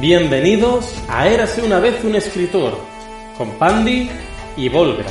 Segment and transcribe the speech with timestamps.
[0.00, 2.72] Bienvenidos a Érase una vez un escritor,
[3.36, 4.08] con Pandy
[4.56, 5.04] y Volgra.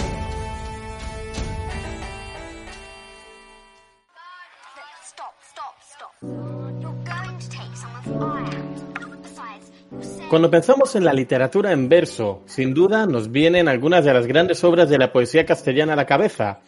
[10.30, 14.64] Cuando pensamos en la literatura en verso, sin duda nos vienen algunas de las grandes
[14.64, 16.62] obras de la poesía castellana a la cabeza.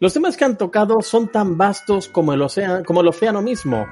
[0.00, 3.84] Los temas que han tocado son tan vastos como el océano mismo,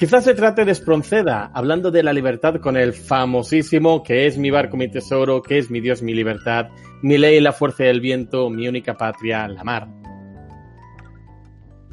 [0.00, 4.50] Quizás se trate de Espronceda, hablando de la libertad con el famosísimo que es mi
[4.50, 6.68] barco, mi tesoro, que es mi Dios, mi libertad,
[7.02, 9.88] mi ley, la fuerza del viento, mi única patria, la mar.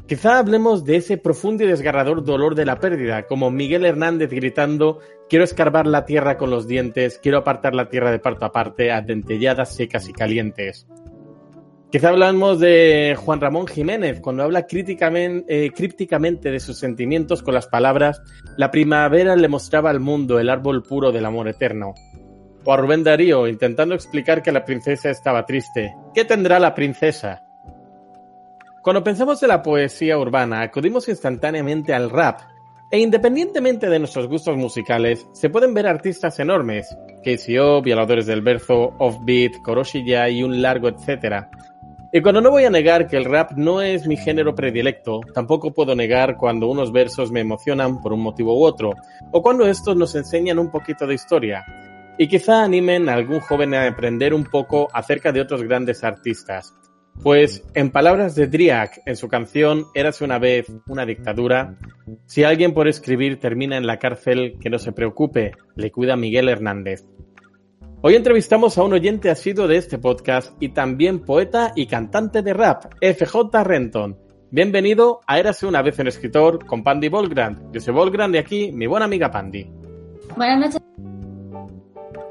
[0.06, 5.00] Quizá hablemos de ese profundo y desgarrador dolor de la pérdida, como Miguel Hernández gritando
[5.28, 8.90] quiero escarbar la tierra con los dientes, quiero apartar la tierra de parto a parte,
[8.90, 10.86] a dentelladas secas y calientes.
[11.90, 17.66] Quizá hablamos de Juan Ramón Jiménez cuando habla eh, crípticamente de sus sentimientos con las
[17.66, 18.20] palabras
[18.58, 21.94] La primavera le mostraba al mundo el árbol puro del amor eterno.
[22.66, 25.94] O a Rubén Darío intentando explicar que la princesa estaba triste.
[26.12, 27.42] ¿Qué tendrá la princesa?
[28.82, 32.40] Cuando pensamos en la poesía urbana, acudimos instantáneamente al rap.
[32.90, 38.94] E independientemente de nuestros gustos musicales, se pueden ver artistas enormes, KCO, Violadores del Verso,
[38.98, 41.50] Offbeat, Koroshia y un largo etcétera,
[42.12, 45.74] y cuando no voy a negar que el rap no es mi género predilecto, tampoco
[45.74, 48.94] puedo negar cuando unos versos me emocionan por un motivo u otro,
[49.30, 51.64] o cuando estos nos enseñan un poquito de historia,
[52.16, 56.74] y quizá animen a algún joven a aprender un poco acerca de otros grandes artistas.
[57.22, 61.76] Pues, en palabras de Driak, en su canción Érase una vez una dictadura,
[62.26, 66.48] si alguien por escribir termina en la cárcel, que no se preocupe, le cuida Miguel
[66.48, 67.04] Hernández.
[68.00, 72.54] Hoy entrevistamos a un oyente asiduo de este podcast y también poeta y cantante de
[72.54, 74.16] rap, FJ Renton.
[74.52, 77.72] Bienvenido a Érase una vez un escritor con Pandy Volgrand.
[77.72, 79.68] Yo soy Volgrand y aquí mi buena amiga Pandy.
[80.36, 80.80] Buenas noches.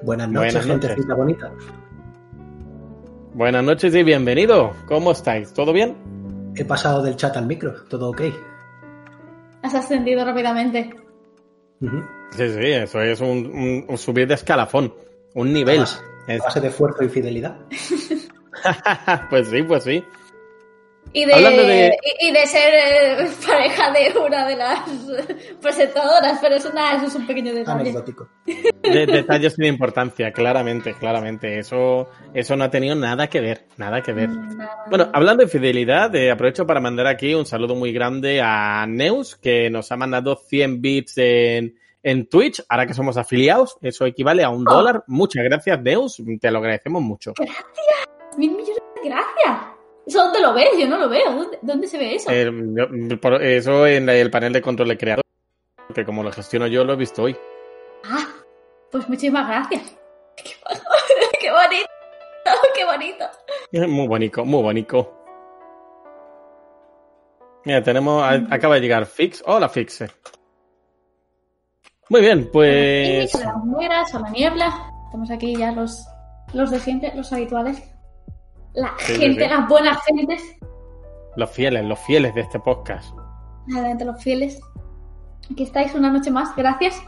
[0.04, 1.52] Buenas noches, gente bonita.
[3.34, 4.72] Buenas noches y bienvenido.
[4.88, 5.52] ¿Cómo estáis?
[5.52, 5.98] ¿Todo bien?
[6.56, 8.22] He pasado del chat al micro, todo ok.
[9.64, 10.92] Has ascendido rápidamente.
[11.82, 14.94] Sí, sí, eso es un subir de escalafón.
[15.38, 15.82] Un nivel.
[16.28, 17.56] Base, de esfuerzo y fidelidad.
[19.30, 20.04] pues sí, pues sí.
[21.14, 24.80] Y de, Y, de ser eh, pareja de una de las
[25.62, 27.82] presentadoras, pero eso, nada, eso es un pequeño detalle.
[27.82, 28.28] Anecdótico.
[28.82, 31.60] De, detalles sin importancia, claramente, claramente.
[31.60, 34.30] Eso, eso no ha tenido nada que ver, nada que ver.
[34.30, 34.58] Mm,
[34.90, 39.36] bueno, hablando de fidelidad, eh, aprovecho para mandar aquí un saludo muy grande a Neus,
[39.36, 44.44] que nos ha mandado 100 bits en, en Twitch, ahora que somos afiliados, eso equivale
[44.44, 44.74] a un oh.
[44.74, 45.04] dólar.
[45.08, 47.34] Muchas gracias, Deus, te lo agradecemos mucho.
[47.38, 47.68] Gracias,
[48.38, 49.78] mil millones de gracias.
[50.06, 50.70] ¿Eso dónde lo ves?
[50.80, 51.52] Yo no lo veo.
[51.62, 52.32] ¿Dónde, se ve eso?
[52.32, 55.24] eso en el panel de control de creador,
[55.94, 57.36] que como lo gestiono yo, lo he visto hoy.
[58.06, 58.26] Ah,
[58.90, 59.98] pues muchísimas gracias.
[61.42, 61.90] Qué, bonito,
[62.76, 63.26] qué bonito.
[63.72, 65.14] Muy bonito, muy bonito.
[67.66, 69.44] Mira, tenemos, acaba de llegar Fix.
[69.46, 70.08] Hola, Fixe.
[72.10, 73.36] Muy bien, pues.
[73.36, 74.92] A las mueras, a la niebla.
[75.06, 76.08] Estamos aquí ya los,
[76.54, 77.84] los de siempre, los habituales.
[78.74, 80.42] La gente, las buenas gentes.
[81.36, 83.14] Los fieles, los fieles de este podcast.
[83.74, 84.60] Adelante, los fieles.
[85.52, 87.02] Aquí estáis una noche más, gracias.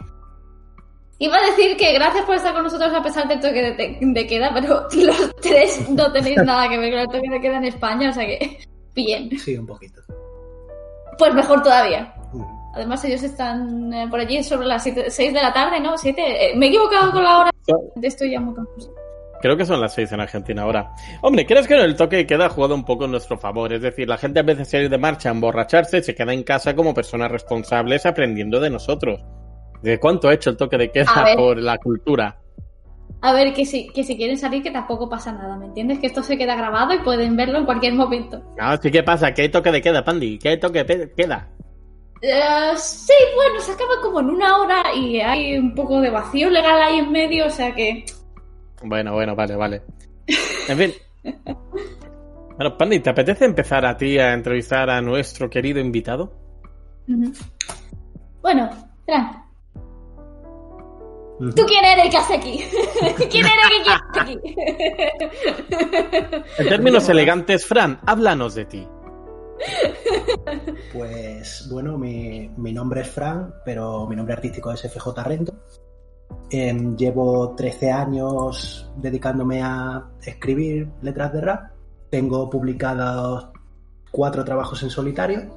[1.19, 4.51] Iba a decir que gracias por estar con nosotros a pesar del toque de, queda,
[4.53, 8.09] pero los tres no tenéis nada que ver con el toque de queda en España,
[8.09, 8.59] o sea que
[8.95, 9.37] bien.
[9.37, 10.01] Sí, un poquito.
[11.17, 12.13] Pues mejor todavía.
[12.73, 15.97] Además, ellos están eh, por allí sobre las 6 de la tarde, ¿no?
[15.97, 16.21] 7.
[16.21, 17.51] Eh, me he equivocado con la hora.
[18.01, 18.93] Estoy ya muy confuso.
[19.41, 20.91] Creo que son las 6 en Argentina ahora.
[21.21, 23.71] Hombre, ¿crees que el toque queda jugado un poco en nuestro favor?
[23.71, 26.43] Es decir, la gente a veces de salir de marcha a emborracharse se queda en
[26.43, 29.23] casa como personas responsables aprendiendo de nosotros.
[29.81, 32.37] ¿De cuánto ha hecho el toque de queda por la cultura?
[33.21, 35.99] A ver, que si, que si quieren salir, que tampoco pasa nada, ¿me entiendes?
[35.99, 38.41] Que esto se queda grabado y pueden verlo en cualquier momento.
[38.57, 41.49] No, sí que pasa, hay toque de queda, Pandy, que hay toque de queda.
[42.21, 46.49] Eh, sí, bueno, se acaba como en una hora y hay un poco de vacío
[46.49, 48.05] legal ahí en medio, o sea que.
[48.83, 49.81] Bueno, bueno, vale, vale.
[50.67, 50.93] En fin.
[52.57, 56.33] bueno, Pandi, ¿te apetece empezar a ti a entrevistar a nuestro querido invitado?
[58.41, 58.69] Bueno,
[59.05, 59.45] Fran.
[61.55, 62.65] ¿Tú quién eres que hace aquí?
[63.31, 64.39] ¿Quién eres que hace aquí?
[66.57, 68.87] en términos elegantes, Fran, háblanos de ti.
[70.93, 75.53] Pues bueno, mi, nombre es Fran, pero mi nombre artístico es FJ Rento.
[76.49, 81.71] Em, llevo 13 años dedicándome a escribir letras de rap.
[82.09, 83.49] Tengo publicados
[84.11, 85.49] cuatro trabajos en solitario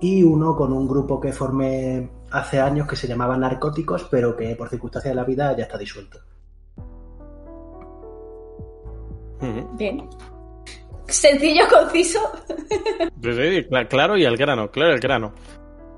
[0.00, 4.54] y uno con un grupo que formé hace años que se llamaba Narcóticos, pero que
[4.54, 6.18] por circunstancias de la vida ya está disuelto.
[9.76, 10.08] Bien.
[11.08, 12.20] Sencillo, conciso.
[13.22, 15.34] Sí, sí, cla- claro y al grano, claro y al grano.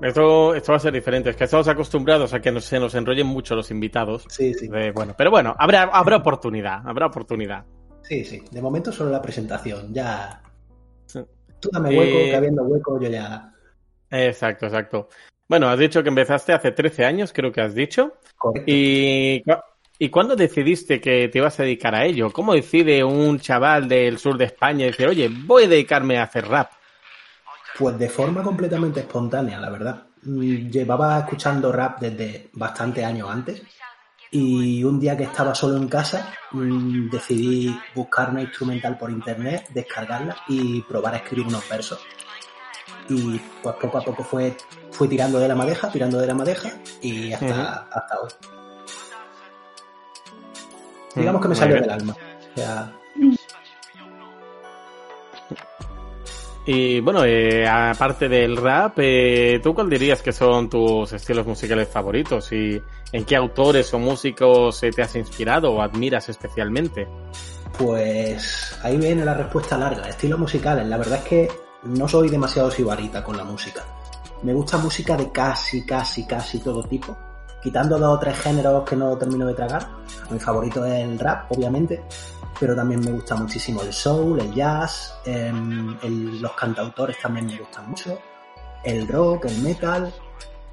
[0.01, 2.95] Esto, esto va a ser diferente, es que estamos acostumbrados a que nos- se nos
[2.95, 4.25] enrollen mucho los invitados.
[4.29, 4.67] Sí, sí.
[4.73, 7.65] Eh, bueno, pero bueno, habrá, habrá oportunidad, habrá oportunidad.
[8.01, 8.41] Sí, sí.
[8.51, 9.93] De momento solo la presentación.
[9.93, 10.41] Ya.
[11.59, 13.53] Tú dame hueco, Eh, que habiendo hueco yo ya.
[14.09, 15.09] Exacto, exacto.
[15.47, 18.13] Bueno, has dicho que empezaste hace 13 años, creo que has dicho.
[18.37, 18.71] Correcto.
[18.71, 19.43] ¿Y,
[20.01, 22.31] ¿y cuándo decidiste que te ibas a dedicar a ello?
[22.31, 26.47] ¿Cómo decide un chaval del sur de España decir, oye, voy a dedicarme a hacer
[26.47, 26.71] rap?
[27.77, 30.03] Pues de forma completamente espontánea, la verdad.
[30.23, 33.61] Mm, Llevaba escuchando rap desde bastante años antes
[34.31, 39.67] y un día que estaba solo en casa mm, decidí buscar una instrumental por internet,
[39.69, 41.99] descargarla y probar a escribir unos versos.
[43.07, 44.57] Y pues poco a poco fue,
[44.89, 46.71] fui tirando de la madeja, tirando de la madeja
[47.03, 48.60] y hasta, hasta hoy.
[51.15, 51.83] Digamos que me Muy salió bien.
[51.83, 52.15] del alma.
[52.15, 52.93] O sea,
[56.65, 61.87] Y bueno, eh, aparte del rap, eh, ¿tú cuál dirías que son tus estilos musicales
[61.89, 62.51] favoritos?
[62.51, 62.81] ¿Y
[63.11, 67.07] en qué autores o músicos eh, te has inspirado o admiras especialmente?
[67.77, 70.07] Pues ahí viene la respuesta larga.
[70.07, 70.85] Estilos musicales.
[70.85, 71.51] La verdad es que
[71.83, 73.83] no soy demasiado sibarita con la música.
[74.43, 77.17] Me gusta música de casi, casi, casi todo tipo.
[77.61, 79.87] Quitando dos o tres géneros que no termino de tragar.
[80.29, 82.03] Mi favorito es el rap, obviamente.
[82.59, 85.97] Pero también me gusta muchísimo el soul, el jazz, em,
[86.41, 88.17] los cantautores también me gustan mucho.
[88.83, 90.13] El rock, el metal,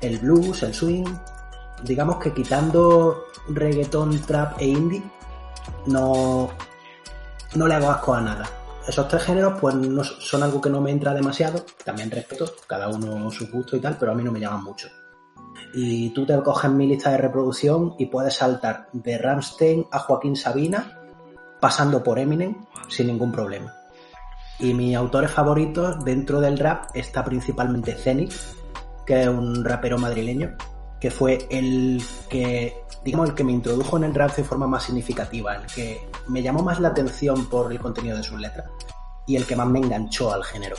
[0.01, 1.07] el blues, el swing.
[1.83, 5.03] Digamos que quitando reggaetón, trap e indie,
[5.87, 6.51] no,
[7.55, 8.45] no le hago asco a nada.
[8.87, 11.65] Esos tres géneros, pues no son algo que no me entra demasiado.
[11.85, 14.89] También respeto, cada uno su gusto y tal, pero a mí no me llaman mucho.
[15.75, 20.37] Y tú te coges mi lista de reproducción y puedes saltar de Ramstein a Joaquín
[20.37, 20.99] Sabina,
[21.61, 22.57] pasando por Eminem,
[22.89, 23.75] sin ningún problema.
[24.61, 28.35] Y mis autores favoritos dentro del rap está principalmente Zenith,
[29.07, 30.57] que es un rapero madrileño,
[31.01, 34.85] que fue el que, digamos, el que me introdujo en el rap de forma más
[34.85, 38.69] significativa, el que me llamó más la atención por el contenido de sus letras
[39.27, 40.77] y el que más me enganchó al género.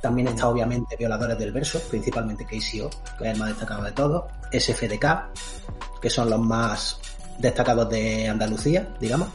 [0.00, 4.24] También está obviamente Violadores del Verso, principalmente KCO, que es el más destacado de todos,
[4.52, 7.00] SFDK, que son los más
[7.38, 9.28] destacados de Andalucía, digamos.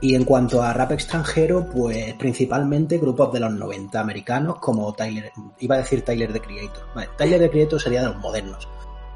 [0.00, 5.32] Y en cuanto a rap extranjero, pues principalmente grupos de los 90 americanos como Tyler,
[5.60, 6.86] iba a decir Tyler the Creator.
[6.94, 8.68] Vale, Tyler the Creator sería de los modernos.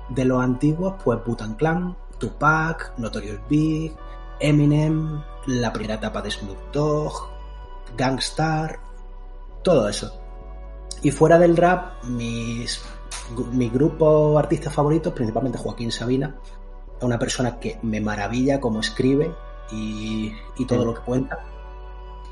[0.09, 3.95] De los antiguos, pues Butan Clan, Tupac, Notorious Big,
[4.41, 7.13] Eminem, la primera etapa de Snoop Dogg,
[7.97, 8.79] Gangstar,
[9.63, 10.18] todo eso.
[11.03, 12.81] Y fuera del rap, mis,
[13.53, 16.37] mi grupo artistas favoritos, principalmente Joaquín Sabina,
[16.97, 19.33] es una persona que me maravilla cómo escribe
[19.71, 21.39] y, y todo lo que cuenta.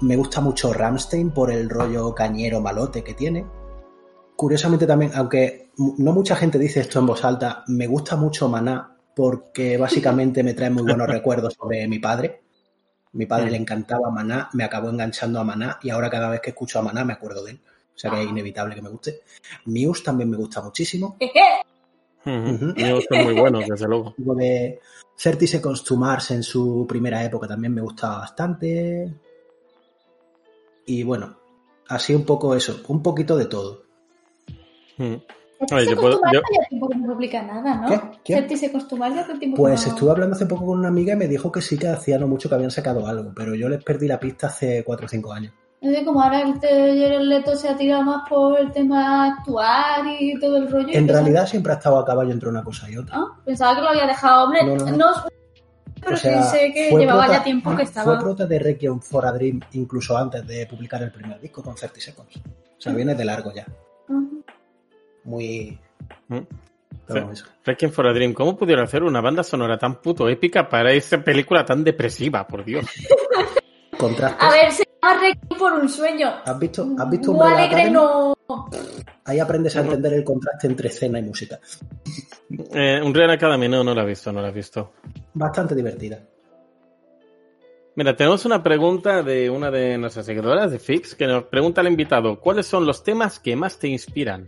[0.01, 3.47] Me gusta mucho Ramstein por el rollo cañero malote que tiene.
[4.35, 8.97] Curiosamente también, aunque no mucha gente dice esto en voz alta, me gusta mucho Maná
[9.15, 12.43] porque básicamente me trae muy buenos recuerdos sobre mi padre.
[13.13, 16.51] Mi padre le encantaba Maná, me acabó enganchando a Maná y ahora cada vez que
[16.51, 17.61] escucho a Maná me acuerdo de él.
[17.97, 19.23] O sea que es inevitable que me guste.
[19.65, 21.17] Muse también me gusta muchísimo.
[22.27, 22.55] Ujú.
[22.55, 22.75] Ujú.
[22.75, 24.13] Yo son muy buenos, desde luego.
[24.19, 24.81] Algo de
[25.17, 29.15] 30 Seconds to Mars en su primera época también me gustaba bastante.
[30.87, 31.37] Y bueno,
[31.89, 33.83] así un poco eso, un poquito de todo.
[34.99, 37.89] Oye, se yo puedo- costumar yo- ya hace tiempo que no publica nada, ¿no?
[37.89, 38.01] ¿Qué?
[38.25, 38.35] Que
[39.57, 41.89] Pues no- estuve hablando hace poco con una amiga y me dijo que sí que
[41.89, 45.07] hacía no mucho que habían sacado algo, pero yo les perdí la pista hace 4
[45.07, 45.55] o 5 años.
[45.83, 50.07] No sé, como ahora el Jared Leto se ha tirado más por el tema actuar
[50.19, 50.89] y todo el rollo.
[50.89, 53.17] En pensaba- realidad siempre ha estado a caballo entre una cosa y otra.
[53.19, 54.65] Ah, Pensaba que lo había dejado, hombre.
[54.65, 55.13] No, No, no, no.
[56.01, 58.19] pero O sea, sí sé que fue llevaba prota- ya tiempo que Fue estaba.
[58.19, 62.01] prota de Requiem for a Dream incluso antes de publicar el primer disco con 30
[62.01, 62.37] Seconds.
[62.37, 63.67] O sea, viene de largo ya.
[65.25, 65.79] Muy...
[66.29, 66.39] Mm.
[67.65, 71.19] Requiem for a Dream, ¿cómo pudieron hacer una banda sonora tan puto épica para esa
[71.23, 72.85] película tan depresiva, por Dios?
[73.99, 74.43] Contrastes.
[74.43, 76.29] A ver, llama Requiem por un sueño.
[76.45, 78.37] ¿Has visto, ¿has visto Umbrella alegre no.
[79.25, 81.59] Ahí aprendes a entender el contraste entre escena y música.
[82.73, 84.93] Eh, un Real Academy, no, no la he visto, no la he visto.
[85.35, 86.21] Bastante divertida.
[87.97, 91.89] Mira, tenemos una pregunta de una de nuestras seguidoras de Fix que nos pregunta al
[91.89, 94.47] invitado, ¿cuáles son los temas que más te inspiran?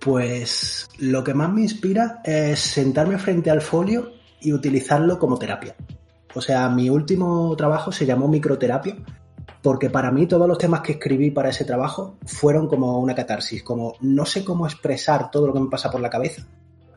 [0.00, 5.76] Pues lo que más me inspira es sentarme frente al folio y utilizarlo como terapia.
[6.34, 8.96] O sea, mi último trabajo se llamó microterapia
[9.62, 13.62] porque para mí todos los temas que escribí para ese trabajo fueron como una catarsis,
[13.62, 16.46] como no sé cómo expresar todo lo que me pasa por la cabeza,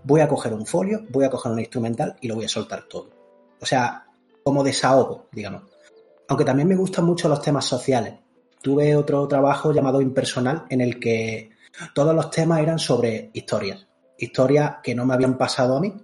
[0.04, 2.84] voy a coger un folio, voy a coger un instrumental y lo voy a soltar
[2.88, 3.10] todo.
[3.60, 4.06] O sea,
[4.44, 5.64] como desahogo, digamos.
[6.28, 8.16] Aunque también me gustan mucho los temas sociales.
[8.62, 11.50] Tuve otro trabajo llamado Impersonal en el que
[11.94, 13.88] todos los temas eran sobre historias.
[14.18, 15.96] Historias que no me habían pasado a mí,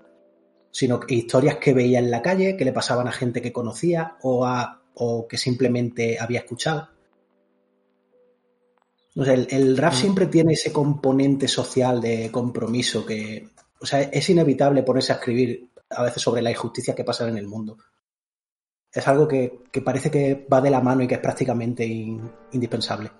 [0.72, 4.46] sino historias que veía en la calle, que le pasaban a gente que conocía o,
[4.46, 6.90] a, o que simplemente había escuchado.
[9.16, 9.98] O sea, el, el rap mm.
[9.98, 13.50] siempre tiene ese componente social de compromiso que,
[13.80, 17.38] o sea, es inevitable ponerse a escribir a veces sobre la injusticia que pasa en
[17.38, 17.78] el mundo.
[18.92, 23.12] Es algo que, que parece que va de la mano y que es prácticamente indispensable.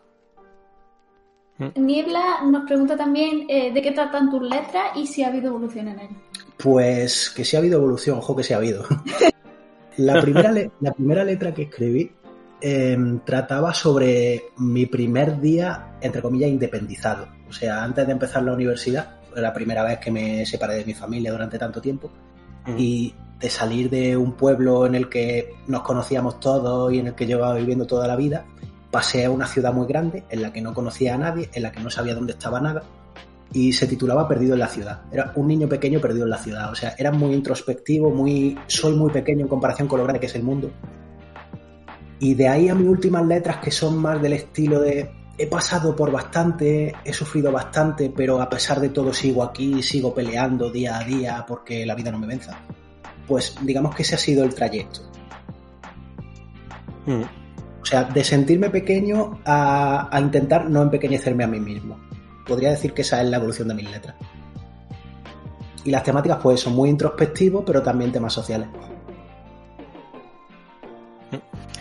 [1.58, 1.86] Mm.
[1.86, 5.88] Niebla nos pregunta también eh, de qué tratan tus letras y si ha habido evolución
[5.90, 6.18] en ellas.
[6.58, 8.84] Pues que si ha habido evolución, ojo que sí ha habido.
[9.98, 12.12] la, primera la primera letra que escribí
[12.62, 17.28] em, trataba sobre mi primer día, entre comillas, independizado.
[17.50, 20.86] O sea, antes de empezar la universidad, era la primera vez que me separé de
[20.86, 22.10] mi familia durante tanto tiempo.
[22.78, 27.16] Y de salir de un pueblo en el que nos conocíamos todos y en el
[27.16, 28.46] que llevaba viviendo toda la vida
[28.92, 31.72] pasé a una ciudad muy grande en la que no conocía a nadie, en la
[31.72, 32.84] que no sabía dónde estaba nada
[33.54, 35.02] y se titulaba Perdido en la ciudad.
[35.12, 38.96] Era un niño pequeño perdido en la ciudad, o sea, era muy introspectivo, muy soy
[38.96, 40.72] muy pequeño en comparación con lo grande que es el mundo.
[42.20, 45.96] Y de ahí a mis últimas letras que son más del estilo de he pasado
[45.96, 50.98] por bastante, he sufrido bastante, pero a pesar de todo sigo aquí, sigo peleando día
[50.98, 52.58] a día porque la vida no me venza.
[53.28, 55.02] Pues digamos que ese ha sido el trayecto.
[57.06, 57.22] Mm.
[57.82, 61.98] O sea, de sentirme pequeño a, intentar no empequeñecerme a mí mismo.
[62.48, 64.16] Podría decir que esa es la evolución de mis letras.
[65.84, 68.68] Y las temáticas, pues, son muy introspectivos, pero también temas sociales.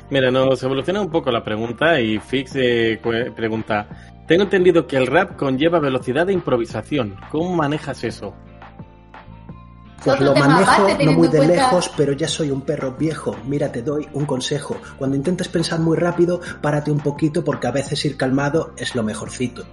[0.09, 3.01] Mira, nos evoluciona un poco la pregunta y Fix eh,
[3.35, 3.89] pregunta:
[4.27, 7.17] Tengo entendido que el rap conlleva velocidad de improvisación.
[7.31, 8.33] ¿Cómo manejas eso?
[10.05, 13.37] Pues lo manejo no muy de lejos, pero ya soy un perro viejo.
[13.45, 14.77] Mira, te doy un consejo.
[14.97, 19.03] Cuando intentes pensar muy rápido, párate un poquito porque a veces ir calmado es lo
[19.03, 19.65] mejorcito.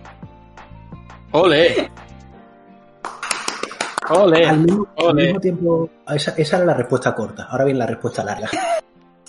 [1.33, 1.89] ¡Ole!
[4.09, 4.45] ¡Ole!
[4.45, 7.47] Al mismo, tiempo, esa, era la respuesta corta.
[7.49, 8.49] Ahora viene la respuesta larga.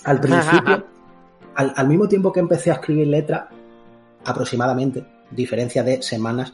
[0.04, 0.84] Al principio,
[1.54, 3.44] al, al mismo tiempo que empecé a escribir letras,
[4.22, 6.52] aproximadamente, diferencia de semanas,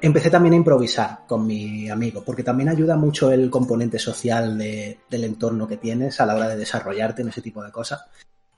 [0.00, 5.24] empecé también a improvisar con mi amigo, porque también ayuda mucho el componente social del
[5.24, 8.04] entorno que tienes a la hora de desarrollarte en ese tipo de cosas.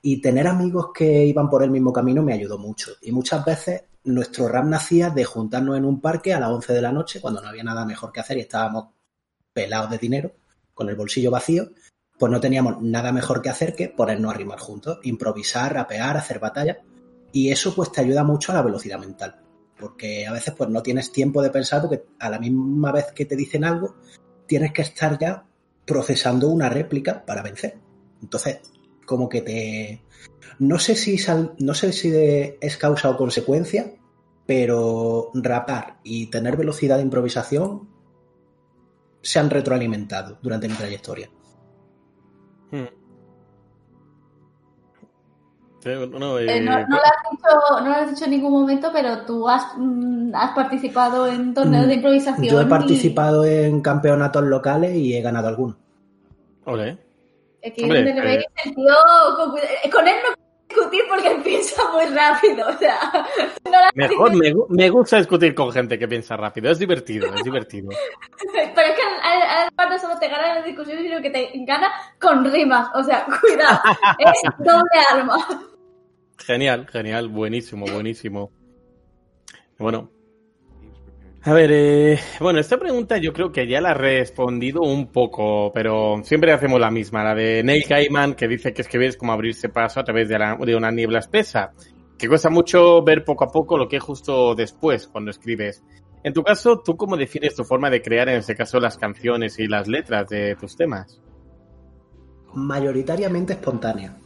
[0.01, 2.91] Y tener amigos que iban por el mismo camino me ayudó mucho.
[3.01, 6.81] Y muchas veces nuestro rap nacía de juntarnos en un parque a las 11 de
[6.81, 8.87] la noche, cuando no había nada mejor que hacer y estábamos
[9.53, 10.31] pelados de dinero,
[10.73, 11.71] con el bolsillo vacío,
[12.17, 16.39] pues no teníamos nada mejor que hacer que ponernos a rimar juntos, improvisar, rapear, hacer
[16.39, 16.77] batalla.
[17.31, 19.41] Y eso pues te ayuda mucho a la velocidad mental
[19.77, 23.25] porque a veces pues no tienes tiempo de pensar porque a la misma vez que
[23.25, 23.95] te dicen algo,
[24.45, 25.45] tienes que estar ya
[25.85, 27.77] procesando una réplica para vencer.
[28.21, 28.59] Entonces,
[29.07, 30.03] como que te...
[30.59, 31.17] No sé si,
[31.59, 33.93] no sé si es causa o consecuencia,
[34.45, 37.87] pero rapar y tener velocidad de improvisación
[39.21, 41.29] se han retroalimentado durante mi trayectoria.
[42.71, 42.85] Hmm.
[45.85, 51.53] Eh, no, lo has dicho, en ningún momento, pero tú has, mm, has participado en
[51.53, 52.47] torneos de mm, improvisación.
[52.47, 55.77] Yo he participado en campeonatos locales y he ganado algunos.
[56.65, 57.06] Ole.
[57.67, 58.45] Es que Hombre, eh...
[58.63, 58.95] el tío,
[59.91, 60.35] con, él no
[60.69, 62.67] discutir porque él piensa muy rápido.
[62.67, 62.97] O sea,
[63.95, 66.71] Mejor, me, me, gusta discutir con gente que piensa rápido.
[66.71, 67.89] Es divertido, es divertido.
[68.53, 72.49] Pero es que además no solo te gana la discusión, sino que te gana con
[72.49, 72.89] rimas.
[72.93, 73.81] O sea, cuidado.
[74.19, 75.37] es doble arma.
[76.37, 78.51] Genial, genial, buenísimo, buenísimo.
[79.77, 80.16] Bueno.
[81.47, 85.71] A ver, eh, bueno, esta pregunta yo creo que ya la he respondido un poco,
[85.73, 89.31] pero siempre hacemos la misma, la de Neil Gaiman, que dice que escribir es como
[89.31, 91.71] abrirse paso a través de, de una niebla espesa,
[92.17, 95.81] que cuesta mucho ver poco a poco lo que es justo después cuando escribes.
[96.21, 99.57] En tu caso, ¿tú cómo defines tu forma de crear, en este caso, las canciones
[99.57, 101.21] y las letras de tus temas?
[102.53, 104.17] Mayoritariamente espontánea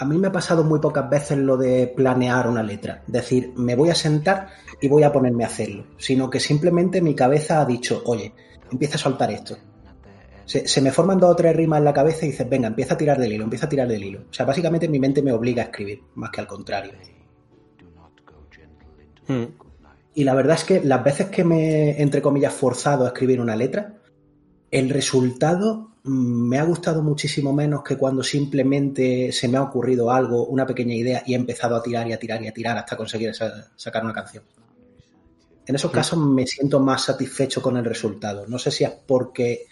[0.00, 3.74] a mí me ha pasado muy pocas veces lo de planear una letra, decir, me
[3.74, 4.48] voy a sentar
[4.80, 8.32] y voy a ponerme a hacerlo, sino que simplemente mi cabeza ha dicho, oye,
[8.70, 9.56] empieza a soltar esto.
[10.44, 12.96] Se, me forman dos o tres rimas en la cabeza y dices, venga, empieza a
[12.96, 14.20] tirar del hilo, empieza a tirar del hilo.
[14.30, 16.92] O sea, básicamente mi mente me obliga a escribir, más que al contrario.
[19.26, 19.44] Hmm.
[20.14, 23.42] Y la verdad es que las veces que me, he, entre comillas, forzado a escribir
[23.42, 23.98] una letra,
[24.70, 30.46] el resultado me ha gustado muchísimo menos que cuando simplemente se me ha ocurrido algo,
[30.46, 32.96] una pequeña idea y he empezado a tirar y a tirar y a tirar hasta
[32.96, 34.44] conseguir sacar una canción.
[35.66, 38.46] En esos casos me siento más satisfecho con el resultado.
[38.48, 39.66] No sé si es porque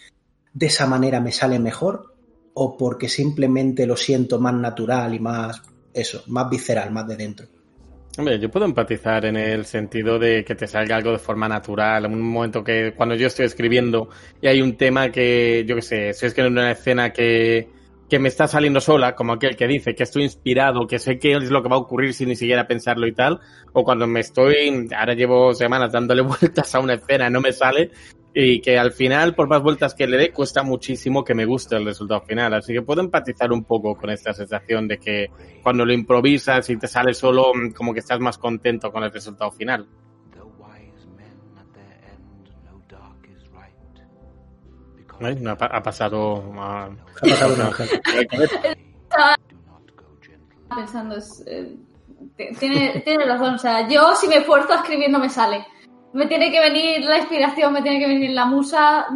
[0.52, 2.14] de esa manera me sale mejor
[2.52, 5.62] o porque simplemente lo siento más natural y más,
[5.95, 7.47] eso, más visceral, más de dentro.
[8.18, 12.06] Hombre, yo puedo empatizar en el sentido de que te salga algo de forma natural.
[12.06, 14.08] En un momento que cuando yo estoy escribiendo
[14.40, 17.68] y hay un tema que, yo qué sé, si es que en una escena que,
[18.08, 21.32] que me está saliendo sola, como aquel que dice que estoy inspirado, que sé qué
[21.32, 23.40] es lo que va a ocurrir sin ni siquiera pensarlo y tal,
[23.75, 27.52] o cuando me estoy, ahora llevo semanas dándole vueltas a una escena y no me
[27.52, 27.90] sale,
[28.38, 31.75] y que al final, por más vueltas que le dé, cuesta muchísimo que me guste
[31.75, 32.52] el resultado final.
[32.52, 35.31] Así que puedo empatizar un poco con esta sensación de que
[35.62, 39.50] cuando lo improvisas y te sale solo, como que estás más contento con el resultado
[39.52, 39.88] final.
[45.19, 46.52] Ha, pasado.
[46.59, 46.90] ha
[47.23, 47.71] pasado una
[50.76, 51.16] pensando,
[51.47, 51.75] eh,
[52.59, 53.55] tiene, tiene razón.
[53.55, 55.66] O sea, yo si me esfuerzo escribiendo me sale
[56.16, 59.06] me tiene que venir la inspiración, me tiene que venir la musa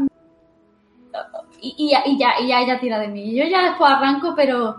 [1.62, 3.34] y, ya, y ya, ella tira de mí.
[3.34, 4.76] Yo ya después arranco, pero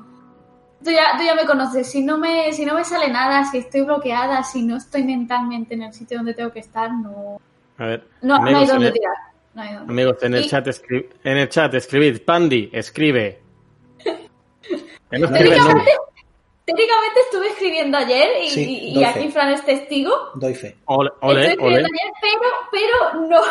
[0.84, 1.90] tú ya, tú ya me conoces.
[1.90, 5.74] Si no me, si no me sale nada, si estoy bloqueada, si no estoy mentalmente
[5.74, 7.42] en el sitio donde tengo que estar, no,
[7.78, 9.16] A ver, no, hay donde tirar.
[9.56, 10.68] No hay Amigos, en el, chat
[11.24, 13.42] en el chat escribid, Pandi, escribe.
[16.72, 20.12] Técnicamente estuve escribiendo ayer y, aquí Fran es testigo.
[20.36, 20.78] Doy fe.
[20.86, 23.42] Ole, ole, ayer, pero, pero no,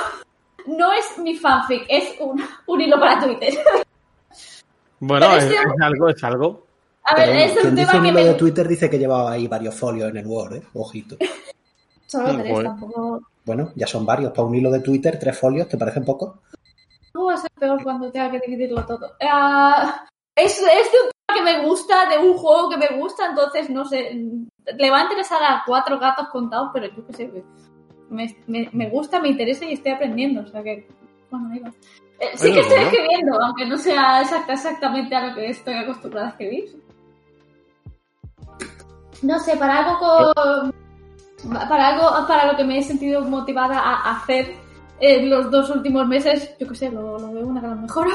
[0.67, 3.55] no es mi fanfic, es un, un hilo para Twitter.
[5.01, 6.67] Bueno, es, algo, es algo.
[7.05, 8.25] A ver, es un tema dice que me...
[8.25, 10.63] de Twitter dice que llevaba ahí varios folios en el Word, ¿eh?
[10.75, 11.17] Ojito.
[12.07, 13.21] Solo tres, tampoco...
[13.45, 14.33] Bueno, ya son varios.
[14.33, 16.41] Para un hilo de Twitter, tres folios, ¿te parecen poco?
[17.15, 19.17] No va a ser peor cuando tenga que dividirlo todo.
[19.21, 19.91] Uh,
[20.35, 21.11] es, es de un
[21.41, 24.13] que me gusta, de un juego que me gusta, entonces no sé,
[24.77, 27.45] le va a interesar a cuatro gatos contados, pero yo qué sé,
[28.09, 30.87] me, me, gusta, me interesa y estoy aprendiendo, o sea que,
[31.31, 31.73] bueno, va.
[32.19, 36.31] Eh, sí que estoy escribiendo, aunque no sea exactamente a lo que estoy acostumbrada a
[36.31, 36.83] escribir.
[39.23, 40.75] No sé, para algo con,
[41.69, 44.55] para algo para lo que me he sentido motivada a hacer
[44.99, 48.11] en los dos últimos meses, yo qué sé, lo, lo veo una gran mejora.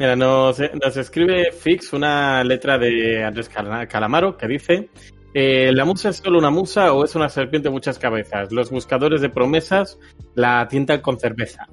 [0.00, 4.88] Mira, nos, escribe Fix una letra de Andrés Calamaro que dice:
[5.34, 8.50] eh, ¿La musa es solo una musa o es una serpiente de muchas cabezas?
[8.50, 9.98] Los buscadores de promesas
[10.34, 11.68] la tientan con cerveza.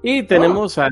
[0.00, 0.88] Y tenemos a,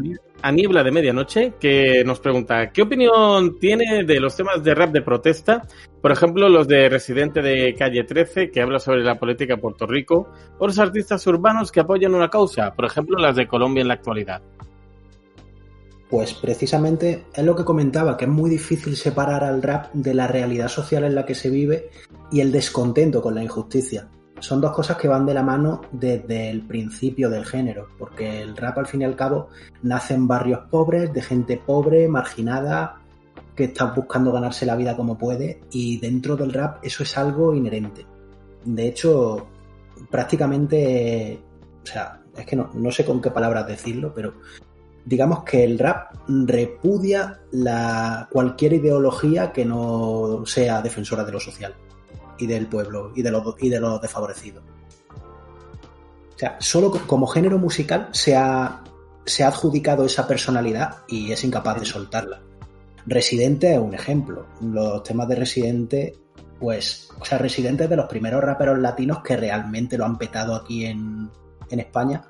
[0.51, 5.03] Niebla de Medianoche que nos pregunta: ¿Qué opinión tiene de los temas de rap de
[5.03, 5.63] protesta?
[6.01, 9.87] Por ejemplo, los de Residente de Calle 13, que habla sobre la política de Puerto
[9.87, 13.87] Rico, o los artistas urbanos que apoyan una causa, por ejemplo, las de Colombia en
[13.87, 14.43] la actualidad.
[16.13, 20.27] Pues precisamente es lo que comentaba, que es muy difícil separar al rap de la
[20.27, 21.89] realidad social en la que se vive
[22.31, 24.11] y el descontento con la injusticia.
[24.39, 28.55] Son dos cosas que van de la mano desde el principio del género, porque el
[28.59, 29.49] rap al fin y al cabo
[29.85, 33.01] nace en barrios pobres, de gente pobre, marginada,
[33.57, 37.55] que está buscando ganarse la vida como puede, y dentro del rap eso es algo
[37.55, 38.05] inherente.
[38.67, 39.47] De hecho,
[40.11, 41.41] prácticamente,
[41.83, 44.35] o sea, es que no, no sé con qué palabras decirlo, pero
[45.05, 47.41] digamos que el rap repudia
[48.31, 51.75] cualquier ideología que no sea defensora de lo social
[52.39, 54.63] y del pueblo y de los, de los desfavorecidos.
[56.35, 58.83] O sea, solo como género musical se ha,
[59.25, 62.41] se ha adjudicado esa personalidad y es incapaz de soltarla.
[63.07, 64.47] Residente es un ejemplo.
[64.61, 66.17] Los temas de Residente,
[66.59, 70.55] pues, o sea, Residente es de los primeros raperos latinos que realmente lo han petado
[70.55, 71.31] aquí en,
[71.71, 72.23] en España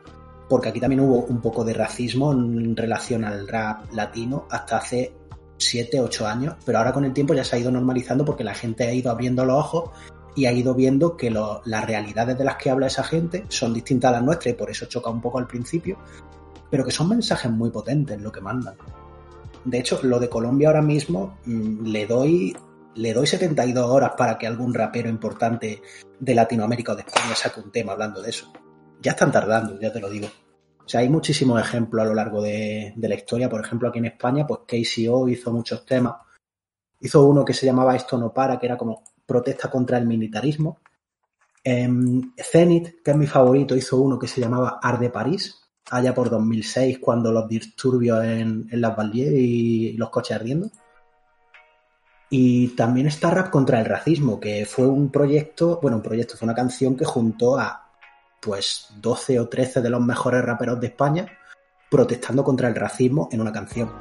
[0.48, 5.12] porque aquí también hubo un poco de racismo en relación al rap latino hasta hace
[5.56, 8.54] 7, 8 años, pero ahora con el tiempo ya se ha ido normalizando porque la
[8.54, 9.90] gente ha ido abriendo los ojos
[10.34, 14.10] y ha ido viendo que las realidades de las que habla esa gente son distintas
[14.10, 15.98] a las nuestras y por eso choca un poco al principio,
[16.70, 18.74] pero que son mensajes muy potentes lo que mandan.
[19.64, 22.56] De hecho, lo de Colombia ahora mismo mm, le doy
[22.94, 25.80] le doy 72 horas para que algún rapero importante
[26.18, 28.52] de Latinoamérica o de España saque un tema hablando de eso.
[29.02, 30.28] Ya están tardando, ya te lo digo.
[30.84, 33.48] O sea, hay muchísimos ejemplos a lo largo de, la historia.
[33.48, 36.14] Por ejemplo, aquí en España, pues KCO hizo muchos temas.
[37.00, 40.78] Hizo uno que se llamaba Esto no para, que era como protesta contra el militarismo.
[41.64, 45.60] Em, Zenith, que es mi favorito, hizo uno que se llamaba Arde París,
[45.90, 50.70] allá por 2006, cuando los disturbios en, en las Vallier y los coches ardiendo.
[52.30, 56.46] Y también está Rap contra el Racismo, que fue un proyecto, bueno, un proyecto, fue
[56.46, 57.81] una canción que juntó a
[58.42, 61.26] pues 12 o 13 de los mejores raperos de España
[61.88, 63.92] protestando contra el racismo en una canción.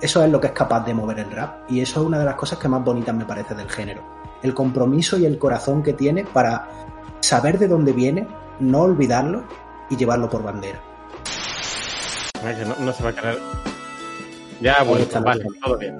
[0.00, 2.24] Eso es lo que es capaz de mover el rap y eso es una de
[2.24, 4.02] las cosas que más bonitas me parece del género.
[4.42, 6.68] El compromiso y el corazón que tiene para
[7.20, 8.26] saber de dónde viene,
[8.60, 9.44] no olvidarlo
[9.90, 10.80] y llevarlo por bandera.
[12.66, 13.36] No, no se va a quedar.
[14.60, 15.96] Ya, bueno, vale, todo bien.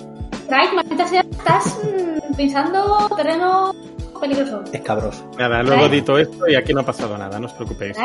[0.74, 3.72] Maldita sea, estás mm, pisando terreno
[4.20, 4.64] peligroso.
[4.72, 5.30] Escabroso.
[5.38, 7.96] Nada, luego edito esto y aquí no ha pasado nada, no os preocupéis.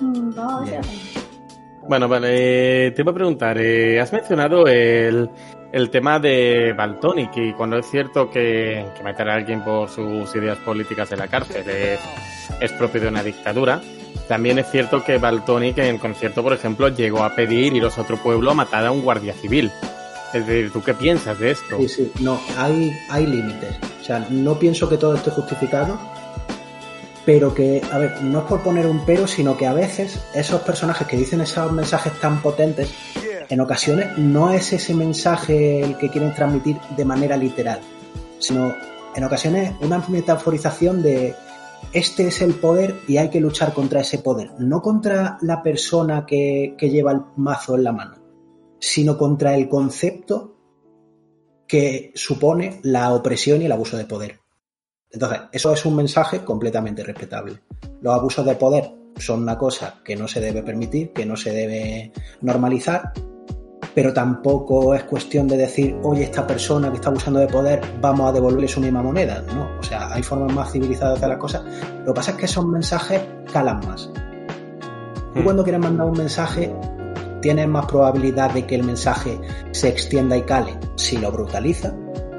[0.00, 0.64] Mm, no.
[1.88, 5.30] Bueno, vale, eh, te iba a preguntar, eh, has mencionado el,
[5.72, 10.34] el tema de Baltonic y cuando es cierto que, que meter a alguien por sus
[10.36, 12.00] ideas políticas en la cárcel es,
[12.60, 13.80] es propio de una dictadura,
[14.28, 18.18] también es cierto que Baltonic en concierto, por ejemplo, llegó a pedir iros a otro
[18.18, 19.72] pueblo a matar a un guardia civil.
[20.32, 21.78] Es decir, ¿tú qué piensas de esto?
[21.78, 23.76] Sí, sí, no, hay, hay límites.
[24.00, 25.98] O sea, no pienso que todo esté justificado,
[27.24, 30.62] pero que, a ver, no es por poner un pero, sino que a veces esos
[30.62, 32.92] personajes que dicen esos mensajes tan potentes,
[33.48, 37.80] en ocasiones no es ese mensaje el que quieren transmitir de manera literal,
[38.38, 38.74] sino
[39.14, 41.34] en ocasiones una metaforización de
[41.92, 46.26] este es el poder y hay que luchar contra ese poder, no contra la persona
[46.26, 48.16] que, que lleva el mazo en la mano,
[48.78, 50.56] sino contra el concepto
[51.66, 54.40] que supone la opresión y el abuso de poder.
[55.10, 57.60] Entonces, eso es un mensaje completamente respetable.
[58.00, 61.52] Los abusos de poder son una cosa que no se debe permitir, que no se
[61.52, 63.12] debe normalizar,
[63.94, 68.28] pero tampoco es cuestión de decir, oye, esta persona que está abusando de poder, vamos
[68.28, 69.42] a devolverle su misma moneda.
[69.54, 71.64] No, o sea, hay formas más civilizadas de hacer las cosas.
[72.00, 74.10] Lo que pasa es que esos mensajes calan más.
[75.34, 75.44] Tú Mm.
[75.44, 76.72] cuando quieres mandar un mensaje,
[77.40, 79.40] tienes más probabilidad de que el mensaje
[79.72, 81.94] se extienda y cale si lo brutaliza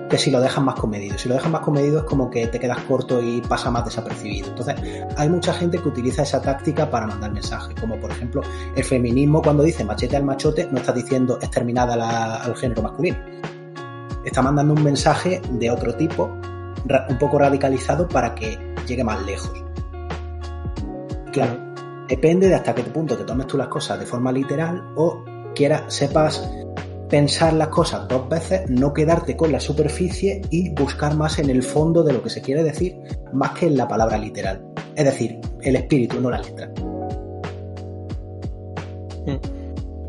[0.09, 1.17] que si lo dejas más comedido.
[1.17, 4.49] Si lo dejas más comedido es como que te quedas corto y pasa más desapercibido.
[4.49, 4.75] Entonces,
[5.15, 8.41] hay mucha gente que utiliza esa táctica para mandar mensajes, como por ejemplo
[8.75, 13.17] el feminismo cuando dice machete al machote no está diciendo exterminada al género masculino.
[14.25, 19.53] Está mandando un mensaje de otro tipo, un poco radicalizado para que llegue más lejos.
[21.31, 21.68] Claro,
[22.09, 25.93] depende de hasta qué punto te tomes tú las cosas de forma literal o quieras,
[25.93, 26.49] sepas
[27.09, 31.63] pensar las cosas dos veces, no quedarte con la superficie y buscar más en el
[31.63, 32.99] fondo de lo que se quiere decir,
[33.33, 34.63] más que en la palabra literal.
[34.95, 36.69] Es decir, el espíritu, no la letra.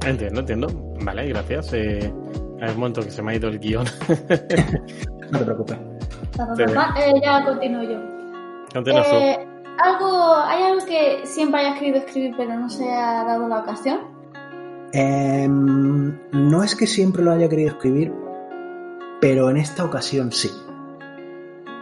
[0.07, 0.69] Entiendo, entiendo.
[1.03, 1.73] Vale, gracias.
[1.73, 2.13] Eh,
[2.61, 3.87] hay un momento que se me ha ido el guion.
[5.31, 5.79] No te preocupes.
[6.59, 8.01] Eh, ya continúo yo.
[8.75, 9.15] Continúa tú.
[9.15, 9.50] Eh,
[9.83, 14.01] algo, ¿Hay algo que siempre hayas querido escribir pero no se ha dado la ocasión?
[14.93, 18.13] Em, no es que siempre lo haya querido escribir,
[19.21, 20.51] pero en esta ocasión sí.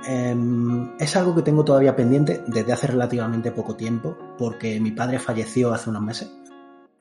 [0.07, 5.19] Em, es algo que tengo todavía pendiente desde hace relativamente poco tiempo, porque mi padre
[5.19, 6.31] falleció hace unos meses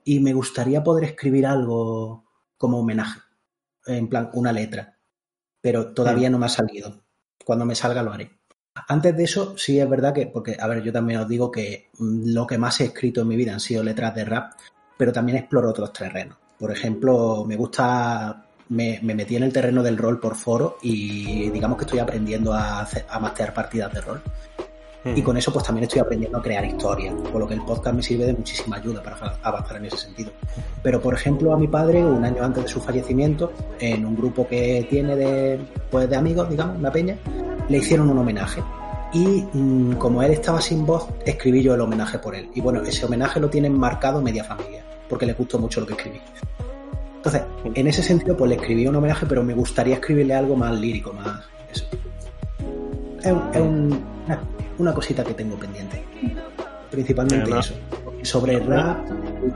[0.03, 2.25] y me gustaría poder escribir algo
[2.57, 3.19] como homenaje,
[3.85, 4.97] en plan una letra,
[5.61, 7.03] pero todavía no me ha salido.
[7.45, 8.36] Cuando me salga lo haré.
[8.87, 11.89] Antes de eso, sí es verdad que, porque, a ver, yo también os digo que
[11.97, 14.53] mm, lo que más he escrito en mi vida han sido letras de rap,
[14.97, 16.37] pero también exploro otros terrenos.
[16.57, 21.49] Por ejemplo, me gusta, me, me metí en el terreno del rol por foro y
[21.51, 24.21] digamos que estoy aprendiendo a, a mastear partidas de rol.
[25.15, 27.95] Y con eso pues también estoy aprendiendo a crear historias, por lo que el podcast
[27.95, 30.31] me sirve de muchísima ayuda para avanzar en ese sentido.
[30.83, 34.47] Pero por ejemplo a mi padre, un año antes de su fallecimiento, en un grupo
[34.47, 35.59] que tiene de,
[35.91, 37.15] pues, de amigos, digamos, una peña,
[37.69, 38.61] le hicieron un homenaje.
[39.13, 42.49] Y mm, como él estaba sin voz, escribí yo el homenaje por él.
[42.53, 45.93] Y bueno, ese homenaje lo tienen marcado media familia, porque le gustó mucho lo que
[45.93, 46.19] escribí.
[47.15, 47.41] Entonces,
[47.73, 51.13] en ese sentido, pues le escribí un homenaje, pero me gustaría escribirle algo más lírico,
[51.13, 51.41] más
[51.71, 51.85] eso.
[53.21, 54.41] Es, un- es un- una,
[54.79, 56.03] una cosita que tengo pendiente.
[56.91, 57.59] Principalmente no.
[57.59, 57.73] eso.
[58.23, 59.05] Sobre rap,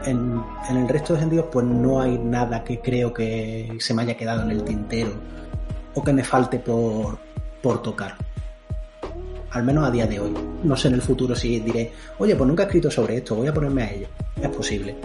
[0.06, 4.04] en, en el resto de sentidos, pues no hay nada que creo que se me
[4.04, 5.12] haya quedado en el tintero
[5.94, 7.18] o que me falte por,
[7.62, 8.16] por tocar.
[9.52, 10.34] Al menos a día de hoy.
[10.64, 13.48] No sé en el futuro si diré, oye, pues nunca he escrito sobre esto, voy
[13.48, 14.08] a ponerme a ello.
[14.42, 14.96] Es posible.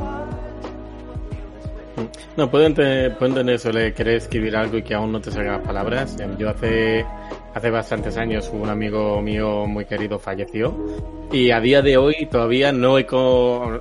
[2.37, 5.31] No, puedo, ente- puedo entender eso, de querer escribir algo y que aún no te
[5.31, 6.17] salgan las palabras.
[6.39, 7.05] Yo hace,
[7.57, 10.77] hace bastantes años un amigo mío muy querido falleció
[11.33, 13.81] y a día de hoy todavía no he, co-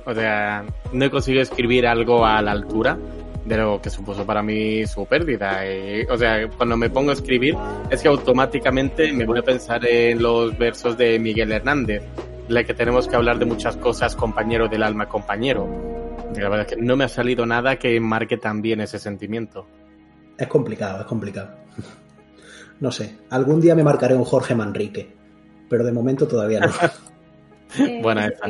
[1.10, 2.96] conseguido escribir algo a la altura
[3.44, 5.62] de lo que supuso para mí su pérdida.
[5.70, 7.54] Y, o sea, cuando me pongo a escribir
[7.90, 12.02] es que automáticamente me voy a pensar en los versos de Miguel Hernández,
[12.48, 15.68] la que tenemos que hablar de muchas cosas, compañero del alma, compañero.
[16.34, 19.66] La verdad es que no me ha salido nada que marque tan bien ese sentimiento.
[20.38, 21.50] Es complicado, es complicado.
[22.80, 25.14] No sé, algún día me marcaré un Jorge Manrique,
[25.68, 26.68] pero de momento todavía no.
[27.80, 28.46] Eh, Buena esa.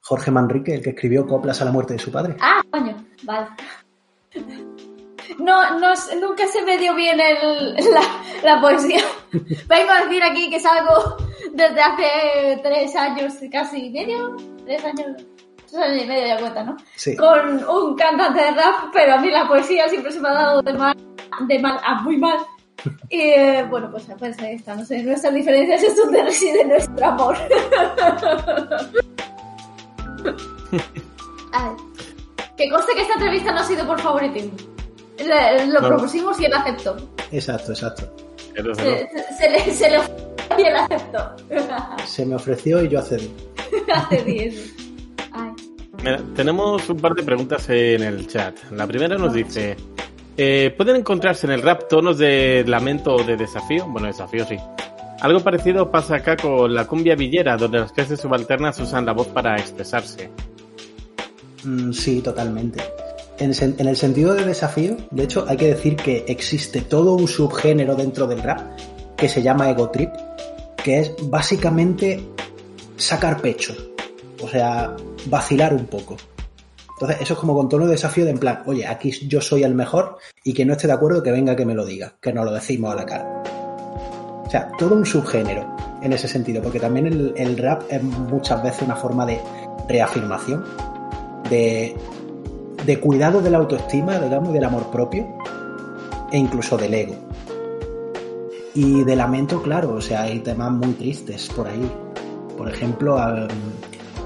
[0.00, 2.36] Jorge Manrique, el que escribió Coplas a la muerte de su padre.
[2.40, 3.48] Ah, coño, vale.
[5.38, 8.02] No, no, nunca se me dio bien el, la,
[8.42, 9.00] la poesía.
[9.68, 11.16] Vengo a decir aquí que salgo
[11.52, 15.22] desde hace tres años, casi medio, tres años,
[15.56, 16.76] tres años y medio ya cuenta, ¿no?
[16.96, 17.16] Sí.
[17.16, 20.62] Con un cantante de rap, pero a mí la poesía siempre se me ha dado
[20.62, 20.96] de mal,
[21.46, 22.38] de mal a muy mal.
[23.08, 27.06] Y eh, bueno, pues, pues ahí está, no sé, nuestras diferencias es donde reside nuestro
[27.06, 27.36] amor.
[31.52, 31.76] A ver,
[32.56, 34.52] que conste que esta entrevista no ha sido por favoritismo.
[35.18, 35.88] Le- lo No.
[35.88, 36.96] propusimos y él aceptó.
[37.30, 38.10] Exacto, exacto.
[38.54, 40.26] Se, se- se le, se le ofreció
[40.58, 41.36] y él aceptó.
[42.06, 43.32] Se me ofreció y yo accedí.
[43.94, 44.74] Hace 10.
[45.32, 45.50] Ay.
[46.02, 48.54] Mira, tenemos un par de preguntas en el chat.
[48.72, 49.76] La primera nos dice:
[50.36, 53.86] eh, ¿Pueden encontrarse en el rap tonos de lamento o de desafío?
[53.86, 54.56] Bueno, desafío sí.
[55.20, 59.28] Algo parecido pasa acá con la cumbia villera, donde las clases subalternas usan la voz
[59.28, 60.30] para expresarse.
[61.64, 62.82] Mm, sí, totalmente.
[63.38, 67.28] En, en el sentido de desafío, de hecho, hay que decir que existe todo un
[67.28, 68.60] subgénero dentro del rap
[69.16, 70.10] que se llama ego trip,
[70.82, 72.20] que es básicamente
[72.96, 73.74] sacar pecho,
[74.42, 76.16] o sea, vacilar un poco.
[77.02, 79.64] Entonces, eso es como con tono de desafío de en plan, oye, aquí yo soy
[79.64, 82.32] el mejor y que no esté de acuerdo que venga que me lo diga, que
[82.32, 83.42] nos lo decimos a la cara.
[84.46, 85.66] O sea, todo un subgénero
[86.00, 89.40] en ese sentido, porque también el, rap es muchas veces una forma de
[89.88, 90.64] reafirmación,
[91.50, 91.96] de,
[92.86, 95.26] de cuidado de la autoestima, digamos, del amor propio,
[96.30, 97.16] e incluso del ego.
[98.74, 101.90] Y de lamento, claro, o sea, hay temas muy tristes por ahí.
[102.56, 103.18] Por ejemplo,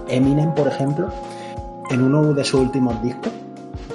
[0.09, 1.11] Eminem, por ejemplo,
[1.91, 3.33] en uno de sus últimos discos,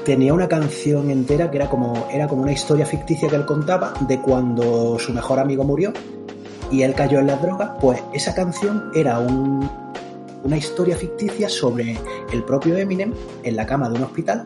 [0.06, 3.94] tenía una canción entera que era como, era como una historia ficticia que él contaba
[4.08, 5.94] de cuando su mejor amigo murió
[6.72, 9.70] y él cayó en las drogas, pues esa canción era un,
[10.44, 11.98] una historia ficticia sobre
[12.32, 14.46] el propio Eminem en la cama de un hospital,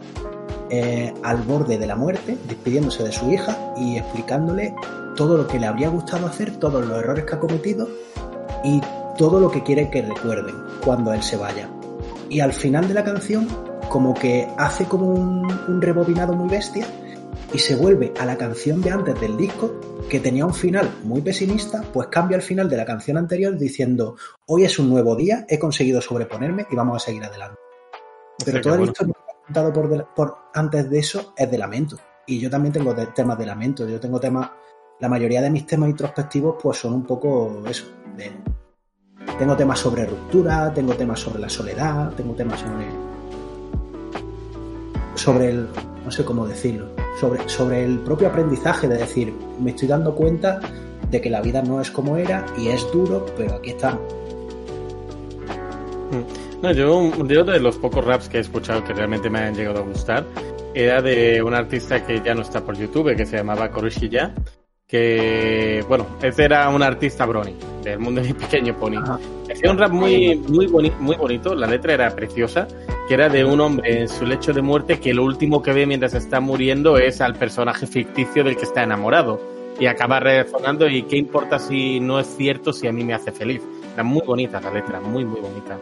[0.69, 4.73] eh, al borde de la muerte, despidiéndose de su hija y explicándole
[5.15, 7.87] todo lo que le habría gustado hacer, todos los errores que ha cometido
[8.63, 8.81] y
[9.17, 11.69] todo lo que quiere que recuerden cuando él se vaya.
[12.35, 13.47] Y al final de la canción,
[13.87, 16.85] como que hace como un, un rebobinado muy bestia
[17.53, 21.21] y se vuelve a la canción de antes del disco, que tenía un final muy
[21.21, 24.17] pesimista, pues cambia el final de la canción anterior diciendo,
[24.47, 27.57] hoy es un nuevo día, he conseguido sobreponerme y vamos a seguir adelante.
[28.43, 28.91] Pero O sea toda la bueno.
[28.91, 29.13] historia
[29.45, 31.95] contado por, de- por antes de eso es de lamento.
[32.27, 33.87] Y yo también tengo de- temas de lamento.
[33.87, 34.49] Yo tengo temas,
[34.99, 37.85] la mayoría de mis temas introspectivos pues son un poco eso.
[38.17, 38.33] de-
[39.37, 42.85] tengo temas sobre ruptura, tengo temas sobre la soledad, tengo temas sobre
[45.15, 45.67] sobre el,
[46.03, 46.87] no sé cómo decirlo,
[47.19, 50.59] sobre, sobre el propio aprendizaje de decir, me estoy dando cuenta
[51.09, 54.01] de que la vida no es como era y es duro, pero aquí estamos.
[56.61, 59.79] No, yo, yo de los pocos raps que he escuchado que realmente me han llegado
[59.79, 60.25] a gustar
[60.73, 64.33] era de un artista que ya no está por YouTube, que se llamaba Koroshiya,
[64.87, 68.97] que, bueno, ese era un artista brony, del mundo de mi pequeño pony.
[68.97, 69.19] Ajá.
[69.51, 72.67] Hacía un rap muy, muy, boni- muy bonito, la letra era preciosa,
[73.07, 75.85] que era de un hombre en su lecho de muerte que lo último que ve
[75.85, 79.39] mientras está muriendo es al personaje ficticio del que está enamorado.
[79.77, 83.31] Y acaba resonando y qué importa si no es cierto si a mí me hace
[83.33, 83.61] feliz.
[83.93, 85.77] Era muy bonita la letra, muy, muy bonita.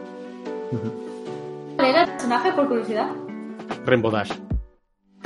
[1.76, 3.08] ¿Cuál era el personaje por curiosidad?
[3.86, 4.32] Rainbow Dash.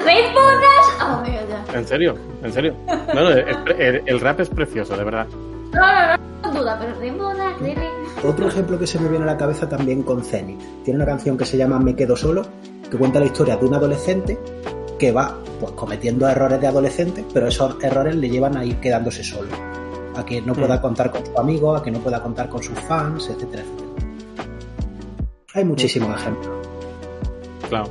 [0.09, 0.97] ¡Rainbow Dash!
[1.01, 1.79] Ah, amigo, ya.
[1.79, 2.15] ¿En serio?
[2.43, 2.75] ¿En serio?
[3.15, 5.27] No, no, es pre- el, el rap es precioso, de verdad.
[5.73, 8.29] No, no, no, no duda, pero.
[8.29, 10.61] Otro ejemplo que se me viene a la cabeza también con Zenith.
[10.85, 12.43] Tiene una canción que se llama Me quedo solo,
[12.91, 14.39] que cuenta la historia de un adolescente
[14.99, 19.23] que va pues, cometiendo errores de adolescente, pero esos errores le llevan a ir quedándose
[19.23, 19.49] solo.
[20.17, 20.81] A que no pueda Mm.
[20.81, 23.89] contar con sus amigos, a que no pueda contar con sus fans, etcétera, etcétera.
[25.55, 26.67] Hay muchísimos ejemplos.
[27.69, 27.89] Claro.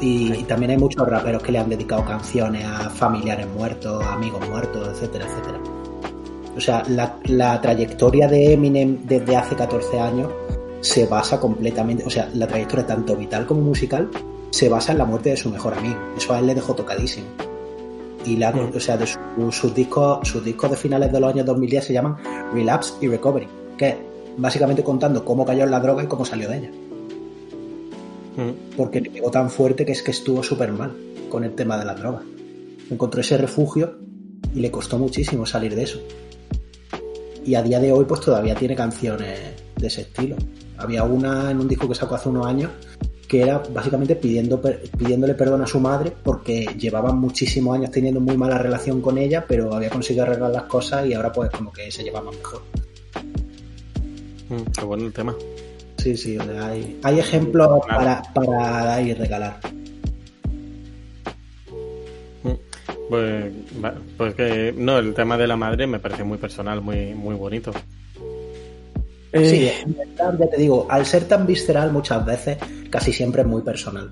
[0.00, 4.48] Y, y también hay muchos raperos que le han dedicado canciones a familiares muertos, amigos
[4.48, 5.58] muertos, etcétera, etcétera.
[6.56, 10.28] O sea, la, la trayectoria de Eminem desde hace 14 años
[10.80, 14.08] se basa completamente, o sea, la trayectoria tanto vital como musical
[14.50, 15.96] se basa en la muerte de su mejor amigo.
[16.16, 17.26] Eso a él le dejó tocadísimo.
[18.24, 18.72] Y la, Mm.
[18.76, 19.18] o sea, de su-
[19.52, 22.16] sus discos, sus discos de finales de los años 2010 se llaman
[22.52, 23.96] Relapse y Recovery, que es
[24.36, 26.70] básicamente contando cómo cayó en la droga y cómo salió de ella
[28.38, 28.76] Mm.
[28.76, 30.92] porque le pegó tan fuerte que es que estuvo súper mal
[31.28, 32.22] con el tema de las drogas.
[32.88, 33.98] Encontró ese refugio
[34.54, 35.98] y le costó muchísimo salir de eso.
[37.44, 39.40] Y a día de hoy pues todavía tiene canciones
[39.74, 40.36] de ese estilo.
[40.76, 42.70] Había una en un disco que sacó hace unos años
[43.26, 48.36] que era básicamente pidiendo, pidiéndole perdón a su madre porque llevaban muchísimos años teniendo muy
[48.36, 51.90] mala relación con ella, pero había conseguido arreglar las cosas y ahora pues como que
[51.90, 52.62] se llevaban mejor.
[54.48, 55.34] Mm, Qué bueno el tema.
[55.98, 59.58] Sí, sí, o sea, hay, hay ejemplos para, para dar y regalar.
[63.08, 67.14] Pues, va- pues que no, el tema de la madre me parece muy personal, muy,
[67.14, 67.72] muy bonito.
[69.32, 72.58] Eh, Sí, en verdad, ya te digo, al ser tan visceral muchas veces,
[72.90, 74.10] casi siempre es muy personal.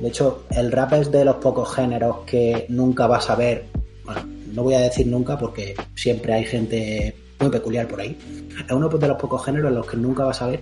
[0.00, 3.64] De hecho, el rap es de los pocos géneros que nunca vas a ver,
[4.04, 8.16] bueno, no voy a decir nunca porque siempre hay gente muy peculiar por ahí.
[8.64, 10.60] Es uno de los pocos géneros en los que nunca vas a ver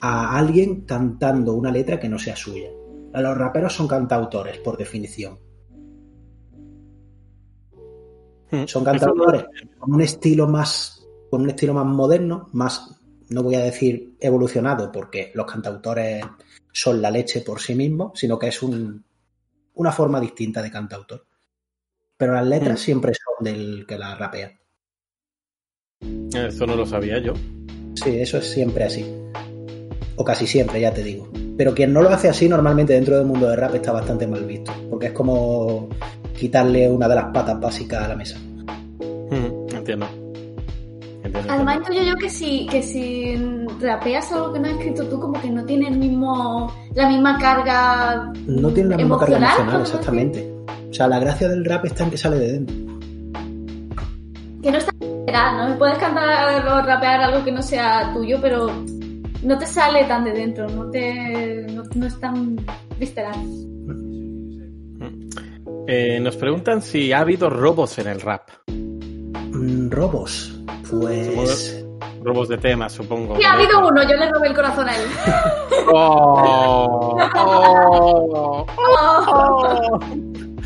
[0.00, 2.70] a alguien cantando una letra que no sea suya.
[3.12, 5.38] Los raperos son cantautores, por definición.
[8.50, 9.44] hmm, Son cantautores
[9.78, 12.96] con un estilo más, con un estilo más moderno, más,
[13.28, 16.24] no voy a decir evolucionado, porque los cantautores
[16.72, 19.04] son la leche por sí mismos, sino que es un,
[19.74, 21.26] una forma distinta de cantautor.
[22.16, 22.82] Pero las letras Mm.
[22.84, 24.52] siempre son del que las rapea.
[26.34, 27.34] Eso no lo sabía yo.
[27.94, 29.04] Sí, eso es siempre así.
[30.20, 31.26] O casi siempre, ya te digo.
[31.56, 34.44] Pero quien no lo hace así, normalmente dentro del mundo del rap está bastante mal
[34.44, 34.70] visto.
[34.90, 35.88] Porque es como
[36.38, 38.36] quitarle una de las patas básicas a la mesa.
[38.98, 40.06] Hmm, entiendo.
[41.24, 42.10] Entiendo, Además, entiendo.
[42.10, 43.34] yo que si, que si
[43.80, 47.38] rapeas algo que no has escrito tú, como que no tiene el mismo, la misma
[47.38, 48.30] carga.
[48.46, 50.52] No tiene la misma carga emocional, emocional, ¿cómo exactamente.
[50.90, 52.76] O sea, la gracia del rap está en que sale de dentro.
[54.62, 54.92] Que no está
[55.56, 55.78] ¿no?
[55.78, 58.70] Puedes cantar o rapear algo que no sea tuyo, pero
[59.42, 62.56] no te sale tan de dentro, no te no, no es tan
[62.98, 63.36] visceral.
[65.86, 68.48] Eh, nos preguntan si ha habido robos en el rap.
[68.68, 70.56] Mm, robos.
[70.88, 71.84] Pues.
[72.22, 73.36] Robos de temas, supongo.
[73.36, 75.08] Sí, ha habido uno, yo le robé el corazón a él.
[75.92, 77.16] ¡Oh!
[77.34, 78.66] ¡Oh!
[78.66, 79.98] Oh, ¡Oh!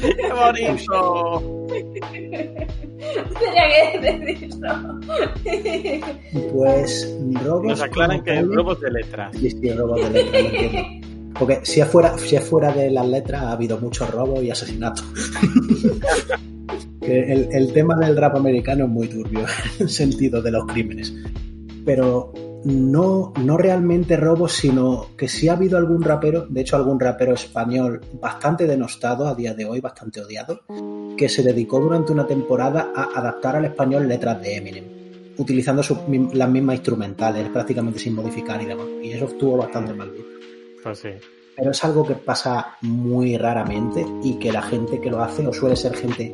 [0.01, 1.54] ¡Qué bonito!
[3.41, 5.01] Tenía que decirlo.
[6.53, 7.17] Pues.
[7.45, 7.65] Robos.
[7.67, 9.37] Nos aclaran que tal- robos de letras.
[9.39, 11.07] Sí, sí, robos de letras, lo entiendo.
[11.39, 14.51] Porque si es, fuera, si es fuera de las letras, ha habido muchos robos y
[14.51, 15.05] asesinatos.
[17.01, 19.47] El, el tema del rap americano es muy turbio, en
[19.81, 21.13] el sentido de los crímenes.
[21.85, 22.33] Pero
[22.65, 27.35] no, no realmente robos, sino que sí ha habido algún rapero, de hecho algún rapero
[27.35, 30.63] español bastante denostado a día de hoy, bastante odiado,
[31.17, 34.85] que se dedicó durante una temporada a adaptar al español letras de Eminem,
[35.37, 35.99] utilizando sus
[36.33, 38.87] las mismas instrumentales, prácticamente sin modificar y demás.
[39.03, 40.31] Y eso estuvo bastante mal visto.
[40.83, 41.11] Pues sí.
[41.57, 45.53] Pero es algo que pasa muy raramente y que la gente que lo hace o
[45.53, 46.33] suele ser gente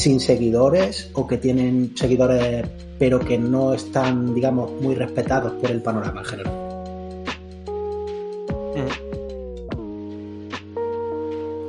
[0.00, 2.66] sin seguidores o que tienen seguidores
[2.98, 6.52] pero que no están, digamos, muy respetados por el panorama en general.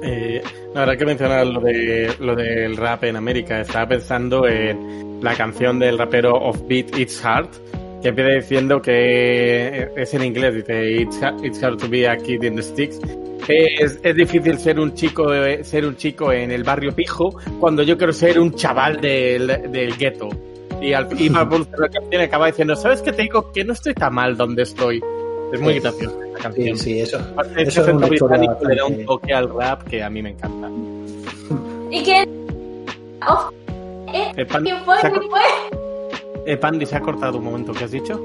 [0.04, 0.41] Eh,
[0.76, 5.80] ahora que mencionar lo, de, lo del rap en América, estaba pensando en la canción
[5.80, 7.50] del rapero Offbeat It's Hard,
[8.02, 11.02] que empieza diciendo que es en inglés, dice
[11.44, 13.00] it's hard to be a kid in the sticks.
[13.48, 15.28] Es, es difícil ser un chico
[15.64, 19.98] ser un chico en el barrio pijo cuando yo quiero ser un chaval del, del
[19.98, 20.30] gueto.
[20.82, 21.68] Y al y canción
[22.12, 23.52] y acaba diciendo, ¿sabes qué te digo?
[23.52, 25.02] Que no estoy tan mal donde estoy.
[25.54, 25.80] Es muy Sí.
[25.82, 26.78] graciosa esta Sí, canción.
[26.78, 27.18] sí, eso.
[27.20, 30.10] Aparte, ese Eso es una historia británico le da un toque al rap que a
[30.10, 30.70] mí me encanta.
[31.92, 32.28] ¿Y qué?
[33.28, 33.50] Oh,
[34.14, 34.32] ¿eh?
[34.38, 34.98] Eh, Pan- ¿Quién fue?
[35.00, 36.52] se ha ¿Quién cor- fue?
[36.54, 38.20] eh, Pandi, se ha cortado un momento, ¿qué has dicho?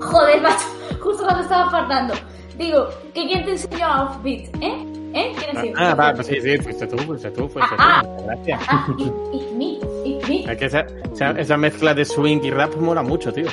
[0.00, 0.64] Joder, macho,
[1.00, 2.14] justo cuando estaba faltando.
[2.58, 4.86] Digo, que quién te enseñó a Offbeat, ¿eh?
[5.14, 5.32] ¿Eh?
[5.36, 5.74] ¿Quién ha sido?
[5.76, 8.08] Ah, va, pues sí, sí, fuiste tú, fuiste tú, fuiste Ah, tú.
[8.10, 8.60] Muchas Gracias.
[8.68, 8.86] Ah,
[9.56, 10.52] me.
[10.52, 13.46] Es que esa, esa, esa mezcla de swing y rap mola mucho, tío.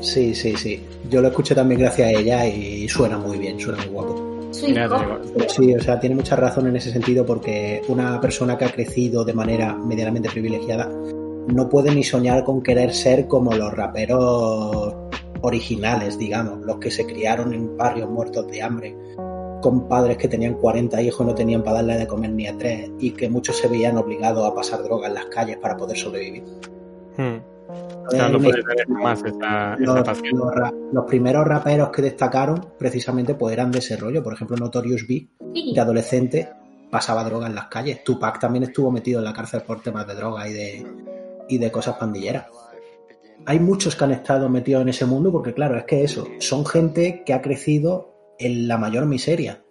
[0.00, 0.84] Sí, sí, sí.
[1.08, 4.28] Yo lo escuché también gracias a ella y suena muy bien, suena muy guapo.
[4.50, 9.24] Sí, o sea, tiene mucha razón en ese sentido porque una persona que ha crecido
[9.24, 10.88] de manera medianamente privilegiada
[11.48, 14.94] no puede ni soñar con querer ser como los raperos
[15.42, 18.96] originales, digamos, los que se criaron en barrios muertos de hambre,
[19.60, 22.56] con padres que tenían 40 hijos y no tenían para darle de comer ni a
[22.56, 25.96] tres y que muchos se veían obligados a pasar droga en las calles para poder
[25.96, 26.44] sobrevivir.
[27.16, 27.40] Hmm.
[28.10, 30.14] Hay Claro, no una puedes tener más esta, esta
[30.92, 34.22] los, primeros raperos que destacaron precisamente pues eran de ese rollo.
[34.22, 35.72] Por ejemplo, Notorious Sí.
[35.74, 36.48] de adolescente,
[36.90, 38.02] pasaba droga en las calles.
[38.04, 40.86] Tupac también estuvo metido en la cárcel por temas de droga y de,
[41.48, 42.46] y de cosas pandilleras.
[43.48, 46.66] Hay muchos que han estado metidos en ese mundo porque, claro, es que eso, son
[46.66, 49.64] gente que ha crecido en la mayor miseria,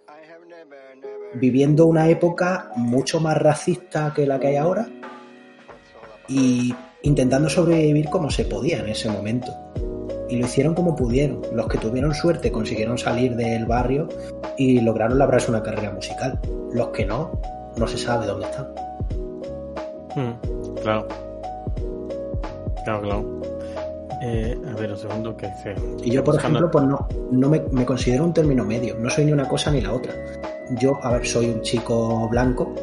[1.34, 4.88] viviendo una época mucho más racista que la que hay ahora
[6.26, 6.74] y
[7.04, 9.54] intentando sobrevivir como se podía en ese momento.
[10.28, 11.40] Y lo hicieron como pudieron.
[11.52, 14.08] Los que tuvieron suerte consiguieron salir del barrio
[14.56, 16.40] y lograron labrarse una carrera musical.
[16.72, 17.40] Los que no,
[17.76, 18.66] no se sabe dónde están.
[20.16, 21.06] Hmm, Claro.
[22.84, 23.57] Claro, claro.
[24.20, 25.74] Eh, a ver, un segundo que dice.
[26.02, 28.96] Y yo, por Buscando- ejemplo, pues no, no me, me considero un término medio.
[28.98, 30.12] No soy ni una cosa ni la otra.
[30.80, 32.74] Yo, a ver, soy un chico blanco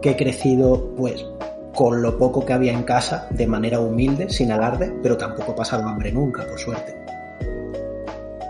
[0.00, 1.26] que he crecido, pues,
[1.74, 5.54] con lo poco que había en casa, de manera humilde, sin alarde, pero tampoco he
[5.56, 6.94] pasado hambre nunca, por suerte.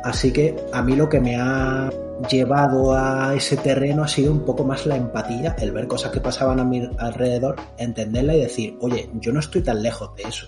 [0.04, 1.88] Así que a mí lo que me ha
[2.28, 6.20] llevado a ese terreno ha sido un poco más la empatía, el ver cosas que
[6.20, 10.46] pasaban a mi alrededor, entenderla y decir, oye, yo no estoy tan lejos de eso.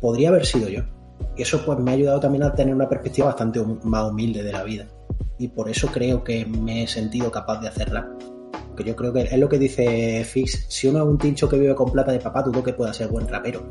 [0.00, 0.82] Podría haber sido yo.
[1.36, 4.52] Y eso pues me ha ayudado también a tener una perspectiva bastante más humilde de
[4.52, 4.86] la vida.
[5.38, 8.08] Y por eso creo que me he sentido capaz de hacerla
[8.78, 11.58] que yo creo que es lo que dice Fix, si uno es un tincho que
[11.58, 13.68] vive con plata de papá, dudo que pueda ser buen rapero.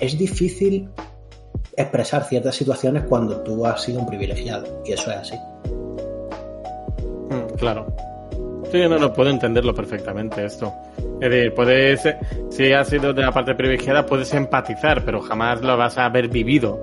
[0.00, 0.88] Es difícil
[1.76, 5.36] expresar ciertas situaciones cuando tú has sido un privilegiado, y eso es así.
[7.30, 7.86] Mm, claro.
[8.70, 10.72] Sí, no, no puedo entenderlo perfectamente esto.
[11.20, 12.08] Es decir, puedes,
[12.50, 16.28] si has sido de la parte privilegiada, puedes empatizar, pero jamás lo vas a haber
[16.28, 16.80] vivido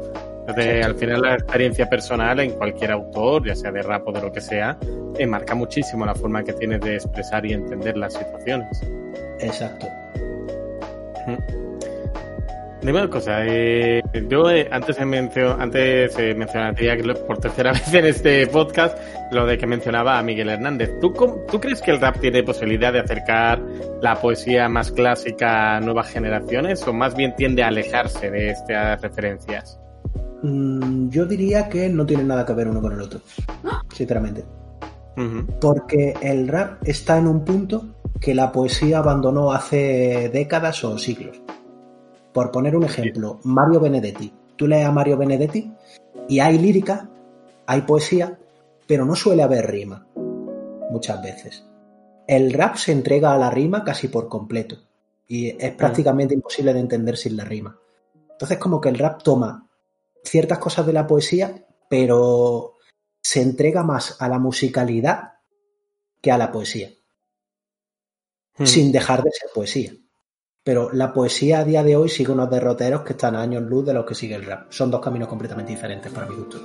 [0.47, 4.31] al final la experiencia personal en cualquier autor, ya sea de rap o de lo
[4.31, 4.77] que sea,
[5.17, 8.81] eh, marca muchísimo la forma que tienes de expresar y entender las situaciones.
[9.39, 9.87] Exacto.
[12.83, 18.45] Dime una cosa, eh, yo eh, antes, antes eh, mencionaría por tercera vez en este
[18.47, 18.97] podcast
[19.31, 20.99] lo de que mencionaba a Miguel Hernández.
[20.99, 21.13] ¿Tú,
[21.49, 23.61] ¿Tú crees que el rap tiene posibilidad de acercar
[24.01, 29.01] la poesía más clásica a nuevas generaciones o más bien tiende a alejarse de estas
[29.01, 29.79] referencias?
[30.41, 33.21] Mm, yo diría que no tienen nada que ver uno con el otro,
[33.93, 34.43] sinceramente.
[35.61, 41.39] Porque el rap está en un punto que la poesía abandonó hace décadas o siglos.
[42.33, 44.33] Por poner un ejemplo, Mario Benedetti.
[44.55, 45.71] Tú lees a Mario Benedetti
[46.27, 47.09] y hay lírica,
[47.65, 48.39] hay poesía,
[48.87, 50.07] pero no suele haber rima,
[50.89, 51.65] muchas veces.
[52.27, 54.77] El rap se entrega a la rima casi por completo
[55.27, 57.77] y es prácticamente imposible de entender sin la rima.
[58.31, 59.69] Entonces como que el rap toma
[60.23, 62.73] ciertas cosas de la poesía, pero
[63.21, 65.33] se entrega más a la musicalidad
[66.21, 66.91] que a la poesía.
[68.57, 68.65] Hmm.
[68.65, 69.93] Sin dejar de ser poesía.
[70.63, 73.85] Pero la poesía a día de hoy sigue unos derroteros que están a años luz
[73.85, 74.67] de los que sigue el rap.
[74.69, 76.57] Son dos caminos completamente diferentes para mi gusto.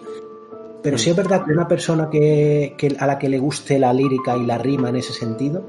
[0.82, 0.98] Pero hmm.
[0.98, 4.46] sí es verdad que una persona que, a la que le guste la lírica y
[4.46, 5.64] la rima en ese sentido,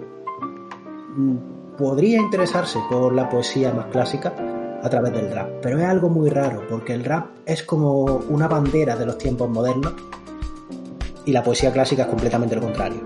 [1.15, 4.33] mm, podría interesarse por la poesía más clásica,
[4.81, 5.49] a través del rap.
[5.61, 9.49] Pero es algo muy raro, porque el rap es como una bandera de los tiempos
[9.49, 9.93] modernos
[11.25, 13.01] y la poesía clásica es completamente lo contrario.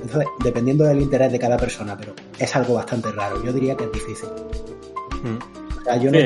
[0.00, 3.42] Entonces, dependiendo del interés de cada persona, pero es algo bastante raro.
[3.44, 4.28] Yo diría que es difícil.
[5.22, 5.78] Mm.
[5.78, 6.18] O sea, yo no,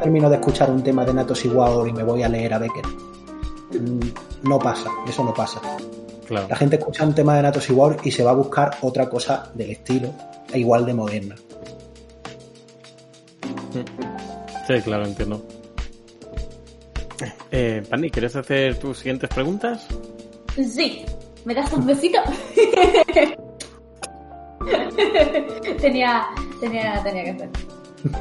[0.00, 2.86] termino, de escuchar un tema de Natos Igual y me voy a leer a Becker.
[2.86, 5.60] Mm, no pasa, eso no pasa.
[6.30, 9.50] La gente escucha un tema de Natos Igual y se va a buscar otra cosa
[9.54, 10.12] del estilo,
[10.52, 11.36] e igual de moderna.
[14.66, 15.42] Sí, claro, entiendo.
[17.50, 19.86] Eh, Pani, ¿quieres hacer tus siguientes preguntas?
[20.54, 21.04] Sí.
[21.44, 22.18] ¿Me das un besito?
[25.80, 26.26] tenía,
[26.60, 27.50] tenía, tenía que hacer.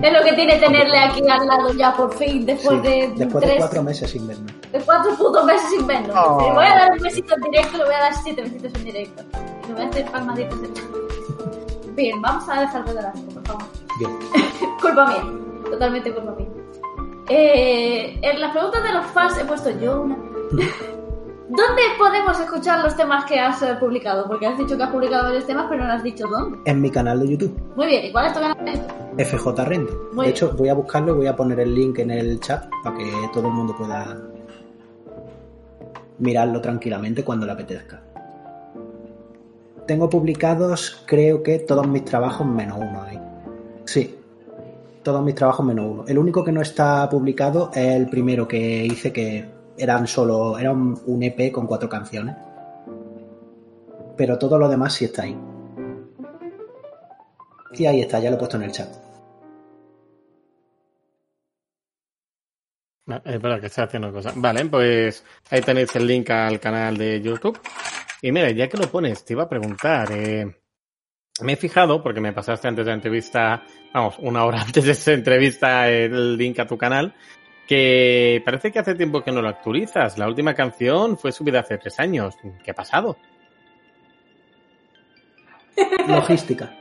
[0.01, 3.57] Es lo que tiene tenerle aquí al lado ya por fin, después de después de
[3.57, 4.51] cuatro meses sin vernos.
[4.71, 6.15] De cuatro putos meses sin vernos.
[6.15, 6.47] Oh.
[6.47, 8.83] Le voy a dar un besito en directo, le voy a dar siete besitos en
[8.85, 9.23] directo.
[9.63, 13.47] Y le voy a hacer palmaditas en Bien, vamos a dejar de dar asco, por
[13.47, 13.63] favor.
[13.99, 14.11] Bien.
[14.81, 15.23] culpa mía,
[15.69, 16.47] totalmente culpa mía.
[17.29, 20.17] Eh, en las preguntas de los fans he puesto yo una.
[21.49, 24.27] ¿Dónde podemos escuchar los temas que has eh, publicado?
[24.27, 26.59] Porque has dicho que has publicado varios temas, pero no has dicho dónde.
[26.65, 27.57] En mi canal de YouTube.
[27.77, 29.07] Muy bien, ¿y cuál es tu canal de YouTube?
[29.17, 32.65] FJ de hecho, voy a buscarlo y voy a poner el link en el chat
[32.83, 34.17] para que todo el mundo pueda
[36.19, 38.01] mirarlo tranquilamente cuando le apetezca.
[39.87, 43.19] Tengo publicados, creo que todos mis trabajos menos uno ahí.
[43.85, 44.17] Sí,
[45.01, 46.03] todos mis trabajos menos uno.
[46.07, 50.71] El único que no está publicado es el primero que hice que eran solo, era
[50.71, 52.35] un EP con cuatro canciones.
[54.15, 55.37] Pero todo lo demás sí está ahí.
[57.73, 58.89] Y ahí está, ya lo he puesto en el chat.
[63.23, 64.33] es verdad que estoy haciendo cosas.
[64.35, 67.59] Vale, pues ahí tenéis el link al canal de YouTube.
[68.21, 70.09] Y mira, ya que lo pones, te iba a preguntar.
[70.11, 70.45] Eh,
[71.41, 73.63] me he fijado, porque me pasaste antes de la entrevista,
[73.93, 77.13] vamos, una hora antes de esa entrevista, el link a tu canal,
[77.67, 80.17] que parece que hace tiempo que no lo actualizas.
[80.17, 82.35] La última canción fue subida hace tres años.
[82.63, 83.17] ¿Qué ha pasado?
[86.07, 86.73] Logística.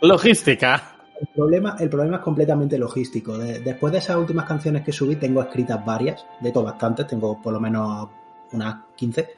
[0.00, 0.96] Logística.
[1.20, 3.36] El problema, el problema es completamente logístico.
[3.38, 7.52] después de esas últimas canciones que subí, tengo escritas varias, de todo bastantes, tengo por
[7.52, 8.08] lo menos
[8.52, 9.28] unas 15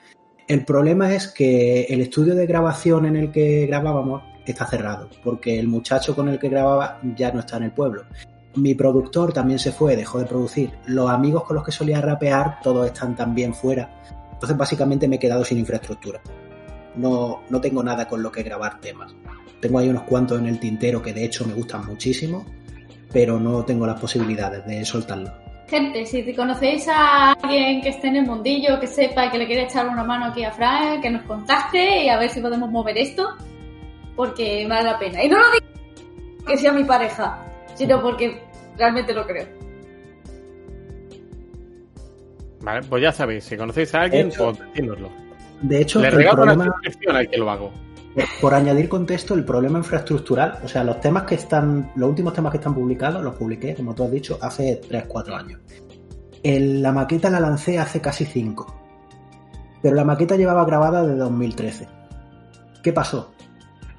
[0.49, 5.59] el problema es que el estudio de grabación en el que grabábamos está cerrado, porque
[5.59, 8.05] el muchacho con el que grababa ya no está en el pueblo.
[8.57, 10.71] Mi productor también se fue, dejó de producir.
[10.87, 14.03] Los amigos con los que solía rapear, todos están también fuera.
[14.33, 16.21] Entonces básicamente me he quedado sin infraestructura.
[16.97, 19.15] no, no tengo nada con lo que grabar temas.
[19.61, 22.45] Tengo ahí unos cuantos en el tintero que de hecho me gustan muchísimo,
[23.13, 25.31] pero no tengo las posibilidades de soltarlo.
[25.69, 29.65] Gente, si conocéis a alguien que esté en el mundillo, que sepa que le quiere
[29.65, 32.97] echar una mano aquí a Fran, que nos contacte y a ver si podemos mover
[32.97, 33.29] esto,
[34.17, 35.23] porque vale la pena.
[35.23, 37.45] Y no lo digo que sea mi pareja,
[37.79, 38.43] sino porque
[38.77, 39.47] realmente lo creo.
[42.61, 45.09] Vale, pues ya sabéis, si conocéis a alguien, hecho- pues decídnoslo.
[45.63, 47.73] De hecho, Le el regalo una problema, suscripción al que lo hago.
[48.15, 52.33] por, por añadir contexto, el problema infraestructural, o sea, los temas que están, los últimos
[52.33, 55.61] temas que están publicados, los publiqué, como tú has dicho, hace 3-4 años.
[56.43, 58.75] El- la maqueta la lancé hace casi 5.
[59.83, 61.89] Pero la maqueta llevaba grabada desde 2013.
[62.83, 63.33] ¿Qué pasó?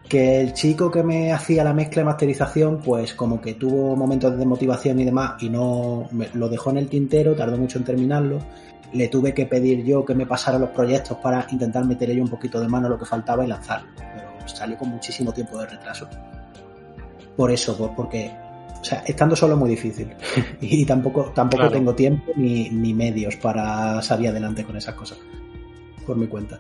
[0.10, 4.32] Que el chico que me hacía la mezcla y masterización, pues como que tuvo momentos
[4.32, 7.86] de desmotivación y demás, y no me- lo dejó en el tintero, tardó mucho en
[7.86, 8.40] terminarlo.
[8.92, 12.30] Le tuve que pedir yo que me pasara los proyectos para intentar meter yo un
[12.30, 13.88] poquito de mano lo que faltaba y lanzarlo.
[13.98, 16.08] Pero salió con muchísimo tiempo de retraso.
[17.38, 18.32] Por eso, pues porque,
[18.82, 20.12] o sea, estando solo es muy difícil.
[20.60, 21.72] y tampoco, tampoco Claro.
[21.72, 25.20] tengo tiempo ni, ni medios para salir adelante con esas cosas.
[26.06, 26.58] Por mi cuenta.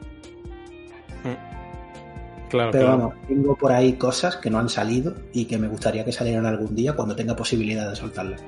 [2.49, 2.97] Claro, Pero claro.
[2.99, 6.45] vamos, tengo por ahí cosas que no han salido y que me gustaría que salieran
[6.45, 8.41] algún día cuando tenga posibilidad de soltarlas.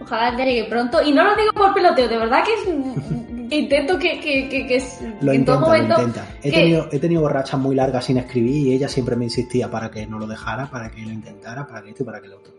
[0.00, 1.02] Ojalá ya llegue pronto.
[1.02, 4.82] Y no lo digo por peloteo, de verdad que, intento que, que, que,
[5.22, 5.94] Lo en todo intenta, momento.
[5.96, 6.28] lo intenta.
[6.42, 9.70] He que- tenido, he tenido borrachas muy largas sin escribir y ella siempre me insistía
[9.70, 12.28] para que no lo dejara, para que lo intentara, para que esto y para que
[12.28, 12.52] lo otro.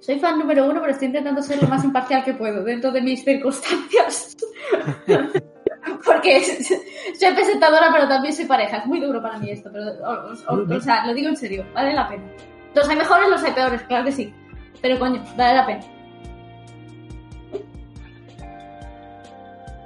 [0.00, 3.02] Soy fan número uno, pero estoy intentando ser lo más imparcial que puedo dentro de
[3.02, 4.36] mis circunstancias.
[6.04, 8.78] Porque soy presentadora, pero también soy pareja.
[8.78, 11.64] Es muy duro para mí esto, pero o, o- o sea, lo digo en serio,
[11.74, 12.24] vale la pena.
[12.74, 14.32] Los hay mejores, los hay peores, claro que sí.
[14.80, 15.80] Pero coño, vale la pena.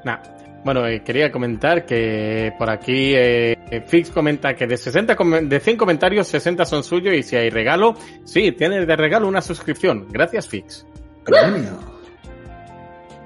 [0.05, 0.19] Nah.
[0.65, 5.59] Bueno, eh, quería comentar que por aquí eh, Fix comenta que de 60 com- de
[5.59, 10.07] 100 comentarios, 60 son suyos y si hay regalo, sí, tiene de regalo una suscripción.
[10.11, 10.87] Gracias, Fix.
[11.25, 11.92] Premio.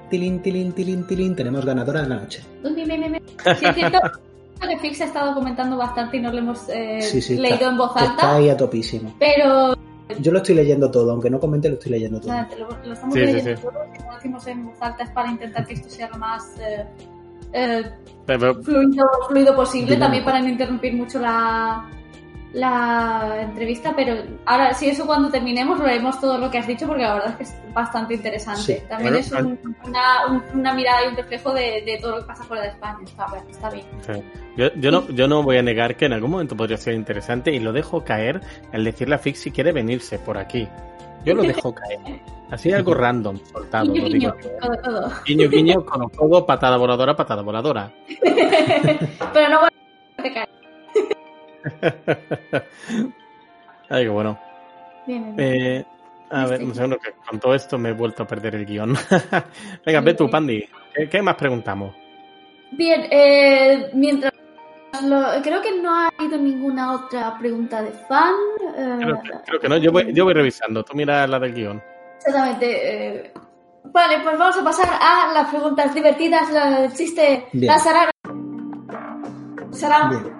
[0.09, 1.35] Tilín, tilín, tilín, tilín.
[1.35, 2.43] Tenemos ganadora de la noche.
[2.63, 2.73] Uy.
[3.59, 3.65] Sí,
[4.67, 7.69] que Fix ha estado comentando bastante y no lo hemos eh, Sí, sí, leído está,
[7.69, 8.35] en voz está alta.
[8.35, 9.13] ahí a topísimo.
[9.19, 9.75] Pero
[10.19, 12.33] Yo lo estoy leyendo todo, aunque no comente, lo estoy leyendo todo.
[12.49, 13.61] te lo, lo estamos leyendo sí.
[13.61, 13.71] todo.
[13.71, 16.85] No lo decimos en voz alta es para intentar que esto sea lo más eh,
[17.53, 17.83] eh,
[18.25, 20.03] Pero- fluido, fluido posible, Dinámico.
[20.05, 21.89] también para no interrumpir mucho la,
[22.53, 26.87] la entrevista, pero ahora sí, eso cuando terminemos lo leemos todo lo que has dicho
[26.87, 28.61] porque la verdad es que es bastante interesante.
[28.61, 28.77] Sí.
[28.87, 32.21] También Bueno, es un- una, un- una mirada y un reflejo de, de todo lo
[32.21, 32.97] que pasa fuera de España.
[33.03, 33.85] Está, bien, está bien.
[34.01, 34.23] Sí.
[34.55, 37.51] Yo, yo no, yo no voy a negar que en algún momento podría ser interesante
[37.51, 38.41] y lo dejo caer
[38.71, 40.67] el decirle a Fix si quiere venirse por aquí.
[41.25, 41.99] Yo lo dejo caer.
[42.49, 45.11] Así algo random, soltado, Guiño, lo guiño, todo, todo.
[45.25, 47.91] Guiño, guiño, con todo, patada voladora, patada voladora.
[49.33, 49.69] pero no voy
[50.17, 50.49] a te caer.
[53.89, 54.37] Ay, qué bueno.
[55.05, 55.35] Bien, bien.
[55.79, 55.85] Eh,
[56.29, 58.95] a ver, un segundo, que con todo esto me he vuelto a perder el guion.
[59.85, 60.63] Venga, ve tú, Pandi.
[60.93, 61.95] ¿Qué, qué más preguntamos?
[62.71, 64.33] Bien, eh, mientras
[65.03, 68.33] lo- creo que no ha habido ninguna otra pregunta de fan.
[68.75, 70.83] eh, Creo, creo que no, yo voy, yo voy revisando.
[70.83, 71.81] Tú mira la del guion.
[72.17, 73.17] Exactamente.
[73.27, 73.33] eh,
[73.85, 77.67] vale, pues vamos a pasar a las preguntas divertidas, la- el chiste, Bien.
[77.71, 78.11] la sarara.
[79.71, 80.36] Sara, Bien.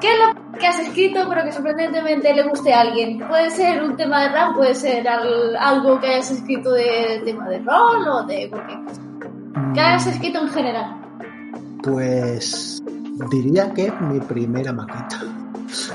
[0.00, 3.18] ¿Qué es lo que has escrito pero que sorprendentemente le guste a alguien?
[3.28, 7.48] Puede ser un tema de rap, puede ser al- algo que hayas escrito de tema
[7.48, 9.00] de rol o de cualquier cosa.
[9.74, 10.96] ¿Qué hayas escrito en general?
[11.82, 12.82] Pues
[13.30, 15.20] diría que es mi primera maqueta.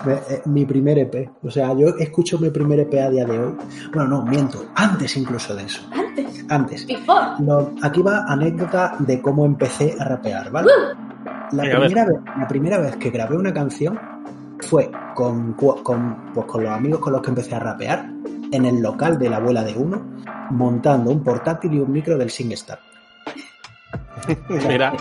[0.06, 1.30] Me- eh, Mi primer EP.
[1.44, 3.56] O sea, yo escucho mi primer EP a día de hoy.
[3.94, 4.66] Bueno, no, miento.
[4.76, 5.82] Antes incluso de eso.
[5.94, 6.86] Antes, Antes.
[6.88, 7.28] before.
[7.46, 10.70] Lo- aquí va anécdota de cómo empecé a rapear, ¿vale?
[11.52, 14.00] La primera, vez, la primera vez que grabé una canción
[14.60, 18.10] fue con, con, pues, con los amigos con los que empecé a rapear
[18.52, 20.02] en el local de la abuela de uno,
[20.52, 22.80] montando un portátil y un micro del SingStar.
[24.50, 24.94] Mira,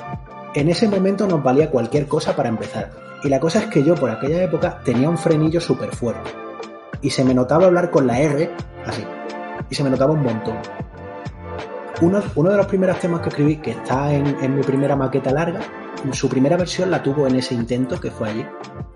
[0.54, 2.90] En ese momento nos valía cualquier cosa para empezar.
[3.22, 6.30] Y la cosa es que yo por aquella época tenía un frenillo súper fuerte.
[7.02, 8.50] Y se me notaba hablar con la R
[8.86, 9.04] así.
[9.70, 10.56] Y se me notaba un montón.
[12.00, 15.32] Uno, uno de los primeros temas que escribí, que está en, en mi primera maqueta
[15.32, 15.60] larga,
[16.12, 18.46] su primera versión la tuvo en ese intento que fue allí.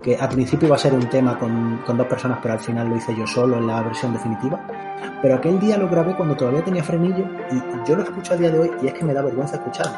[0.01, 2.87] Que al principio iba a ser un tema con, con dos personas, pero al final
[2.89, 4.65] lo hice yo solo en la versión definitiva.
[5.21, 8.51] Pero aquel día lo grabé cuando todavía tenía frenillo y yo lo escucho a día
[8.51, 9.97] de hoy y es que me da vergüenza escucharlo.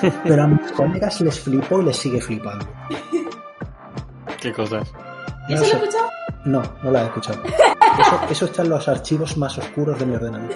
[0.24, 2.66] Pero a mis colegas les flipó y les sigue flipando.
[4.40, 4.90] qué cosas.
[5.48, 6.10] ¿Y No eso lo he escuchado?
[6.44, 7.42] No, no la he escuchado.
[7.98, 10.48] Eso, eso está en los archivos más oscuros de mi ordenador.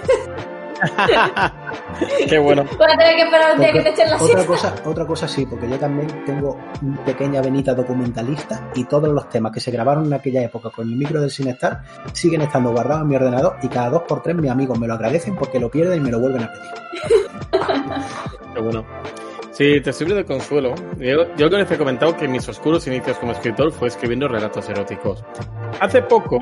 [2.29, 2.65] Qué bueno.
[2.77, 4.47] Voy a tener que esperar un día que te echen la otra siesta.
[4.47, 9.29] cosa, otra cosa sí, porque yo también tengo una pequeña venita documentalista y todos los
[9.29, 13.03] temas que se grabaron en aquella época con el micro del Sinestar siguen estando guardados
[13.03, 15.71] en mi ordenador y cada dos por tres mis amigos me lo agradecen porque lo
[15.71, 16.71] pierden y me lo vuelven a pedir.
[18.55, 18.85] Qué bueno.
[19.57, 20.75] Sí, te sirve de consuelo.
[20.99, 25.25] Yo, yo les he comentado que mis oscuros inicios como escritor fue escribiendo relatos eróticos.
[25.81, 26.39] Hace poco,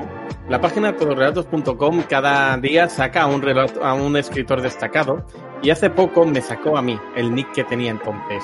[0.49, 5.23] la página todorelatos.com cada día saca a un, relato- a un escritor destacado
[5.61, 8.43] y hace poco me sacó a mí el nick que tenía entonces.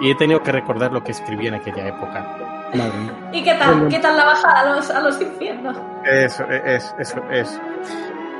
[0.00, 2.70] Y he tenido que recordar lo que escribí en aquella época.
[2.74, 3.30] Madre mía.
[3.32, 3.88] ¿Y qué tal?
[3.88, 5.76] ¿Qué tal la bajada a los, a los infiernos?
[6.06, 7.60] Es, es, es, es.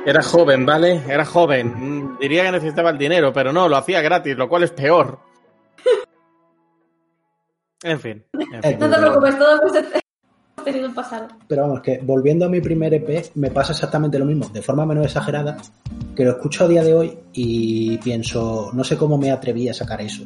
[0.07, 1.03] Era joven, ¿vale?
[1.07, 1.73] Era joven.
[1.75, 5.19] Mm, Diría que necesitaba el dinero, pero no, lo hacía gratis, lo cual es peor.
[7.83, 8.23] En fin.
[8.33, 8.79] en fin.
[8.79, 11.27] No te preocupes, todos hemos tenido un pasado.
[11.47, 14.85] Pero vamos, que volviendo a mi primer EP, me pasa exactamente lo mismo, de forma
[14.85, 15.57] menos exagerada,
[16.15, 19.73] que lo escucho a día de hoy y pienso, no sé cómo me atreví a
[19.73, 20.23] sacar eso.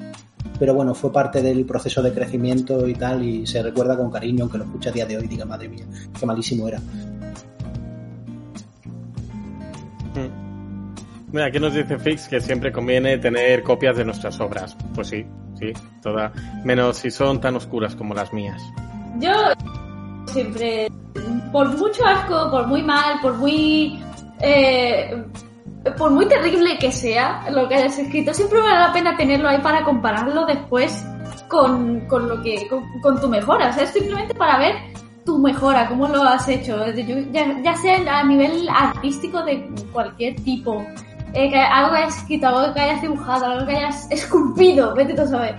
[0.58, 4.44] Pero bueno, fue parte del proceso de crecimiento y tal, y se recuerda con cariño,
[4.44, 5.86] aunque lo escuche a día de hoy diga, madre mía,
[6.18, 6.80] qué malísimo era.
[11.32, 14.76] Mira, aquí nos dice Fix que siempre conviene tener copias de nuestras obras.
[14.94, 15.26] Pues sí,
[15.58, 15.72] sí,
[16.02, 16.32] toda.
[16.66, 18.62] Menos si son tan oscuras como las mías.
[19.20, 19.32] Yo
[20.28, 20.90] siempre,
[21.52, 24.00] por mucho asco, por muy mal, por muy...
[24.40, 25.24] eh,
[25.98, 29.58] por muy terrible que sea lo que hayas escrito, siempre vale la pena tenerlo ahí
[29.60, 31.04] para compararlo después
[31.48, 32.68] con, con lo que
[33.02, 33.70] con, tu mejora.
[33.70, 34.76] O sea, es simplemente para ver
[35.26, 36.84] tu mejora, cómo lo has hecho,
[37.32, 40.86] ya, ya sea a nivel artístico de cualquier tipo,
[41.34, 45.14] eh, que algo que hayas escrito, algo que hayas dibujado, algo que hayas esculpido, vete
[45.14, 45.56] tú a saber.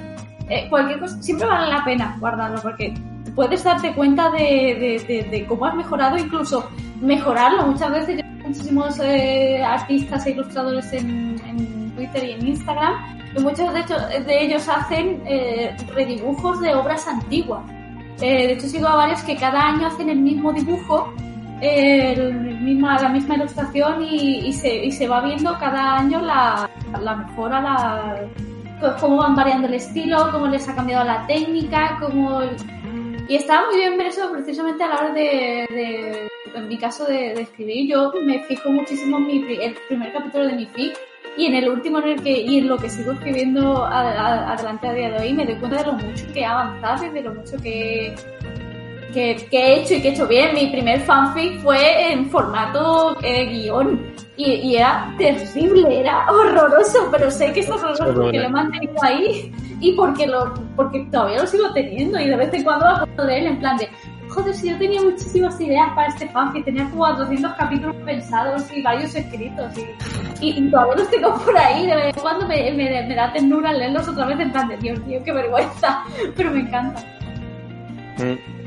[0.49, 2.93] Eh, cualquier cosa, siempre vale la pena guardarlo porque
[3.35, 6.69] puedes darte cuenta de, de- de- de cómo has mejorado, incluso
[7.01, 7.67] mejorarlo.
[7.67, 12.95] Muchas veces yo muchísimos eh, artistas e ilustradores en, en Twitter y en Instagram
[13.37, 13.95] y muchos de, hecho,
[14.27, 17.63] de ellos hacen eh, redibujos de obras antiguas.
[18.21, 21.13] Eh, de hecho, sigo a varios que cada año hacen el mismo dibujo,
[21.63, 26.69] el misma, la misma ilustración y, se, va viendo cada año la,
[27.17, 28.29] mejora,
[28.81, 32.41] pues, cómo van variando el estilo, cómo les ha cambiado la técnica, cómo...
[33.29, 37.33] Y estaba muy bien ver eso precisamente a la hora de, en mi caso, de,
[37.33, 37.89] escribir.
[37.89, 40.99] Yo me fijo muchísimo en mi, el primer capítulo de mi fic
[41.37, 45.11] y en el último en el que, y lo que sigo escribiendo adelante a día
[45.13, 47.57] de hoy, me doy cuenta de lo mucho que he avanzado y de lo mucho
[47.63, 48.15] que,
[49.13, 50.55] que, que he hecho y que he hecho bien.
[50.55, 54.01] Mi primer fanfic fue en formato eh, guion
[54.37, 58.95] y, y era terrible, era horroroso, pero sé que es horroroso porque lo he mantenido
[59.03, 63.27] ahí y porque lo porque todavía lo sigo teniendo y de vez en cuando acuerdo
[63.27, 63.89] de él en plan de
[64.29, 68.83] joder, si yo tenía muchísimas ideas para este fanfic, tenía como 400 capítulos pensados y
[68.83, 72.73] varios escritos y, y, y todavía los tengo por ahí, de vez en cuando me,
[72.73, 76.03] me, me da ternura leerlos otra vez en plan de Dios mío, qué vergüenza,
[76.37, 77.05] pero me encanta.
[78.19, 78.62] Mm.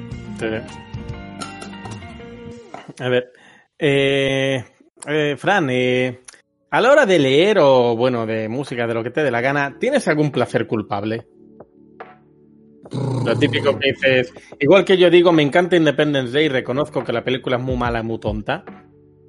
[3.00, 3.32] A ver.
[3.78, 4.64] Eh,
[5.08, 6.20] eh, Fran, eh,
[6.72, 9.42] a la hora de leer o, bueno, de música, de lo que te dé la
[9.42, 11.28] gana, ¿tienes algún placer culpable?
[13.26, 17.12] Lo típico que dices, igual que yo digo, me encanta Independence Day y reconozco que
[17.12, 18.64] la película es muy mala, muy tonta.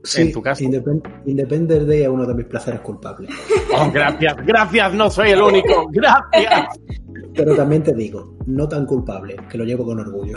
[0.04, 0.62] Sí, En tu caso.
[0.62, 3.30] Independ- Independence Day es uno de mis placeres culpables.
[3.76, 6.78] Oh, gracias, gracias, no soy el único, gracias.
[7.36, 10.36] Pero también te digo, no tan culpable, que lo llevo con orgullo.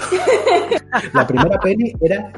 [1.13, 2.31] La primera peli era,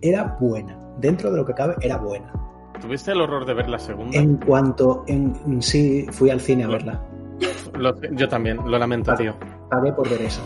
[0.00, 0.78] era buena.
[1.00, 2.32] Dentro de lo que cabe, era buena.
[2.80, 4.16] ¿Tuviste el horror de ver la segunda?
[4.18, 7.02] En cuanto en sí fui al cine a verla.
[7.74, 9.34] Lo- yo también, lo lamento, tío.
[9.70, 10.40] Pagué por ver eso.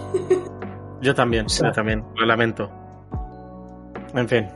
[1.03, 2.71] Yo también, sea- yo también, lo lamento.
[4.15, 4.47] En fin,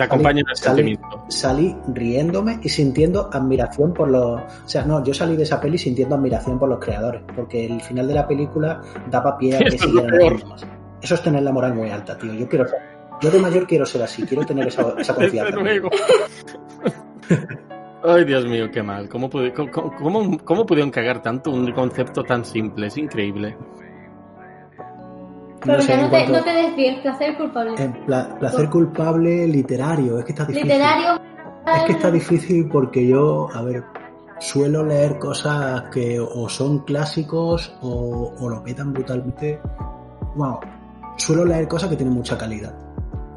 [0.00, 1.24] te acompaño en el salí, sentimiento.
[1.28, 4.40] salí riéndome y sintiendo admiración por los.
[4.40, 7.80] O sea, no, yo salí de esa peli sintiendo admiración por los creadores, porque el
[7.80, 8.80] final de la película
[9.10, 10.66] daba pie a que siguieran haciendo más.
[11.02, 12.32] Eso es tener la moral muy alta, tío.
[12.34, 12.66] Yo quiero.
[13.20, 15.54] Yo de mayor quiero ser así, quiero tener esa, esa confianza.
[18.02, 19.08] Ay, Dios mío, qué mal.
[19.08, 22.86] ¿Cómo, pude- cómo, cómo- cómo pudieron cagar tanto un concepto tan simple?
[22.86, 23.56] Es increíble.
[25.62, 27.74] Pero No sé, no te, cuanto- no te desvíes, placer culpable.
[27.82, 30.68] en pla- placer culpable literario, es que está difícil.
[30.68, 31.20] Literario.
[31.76, 33.84] Es que está difícil porque yo, a ver,
[34.38, 39.60] suelo leer cosas que o son clásicos o, o lo petan brutalmente.
[40.34, 40.60] Wow,
[41.16, 42.74] suelo leer cosas que tienen mucha calidad.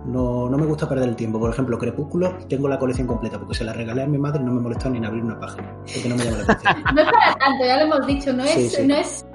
[0.05, 1.39] No, no me gusta perder el tiempo.
[1.39, 4.45] Por ejemplo, Crepúsculo, tengo la colección completa porque se la regalé a mi madre y
[4.45, 5.73] no me molestó ni en abrir una página.
[5.81, 6.83] Porque no me llama la atención.
[6.95, 8.49] No es para tanto, ya lo hemos dicho, no es.
[8.51, 8.87] Sí, sí.
[8.87, 9.25] No es,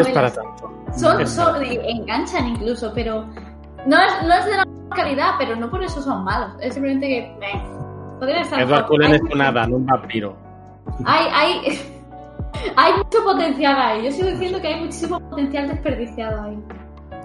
[0.00, 0.70] Es para tanto.
[0.96, 3.24] son, Es son- para- enganchan incluso, pero
[3.86, 6.50] no es, no es de la calidad, pero no por eso son malos.
[6.60, 7.36] Es simplemente que.
[7.38, 7.62] meh,
[8.18, 8.86] podría estar Edward.
[8.86, 10.34] Cullen es un hada, no un vampiro.
[11.04, 11.78] Hay, hay,
[12.76, 14.04] hay mucho potencial ahí.
[14.04, 16.58] Yo sigo diciendo que hay muchísimo potencial desperdiciado ahí.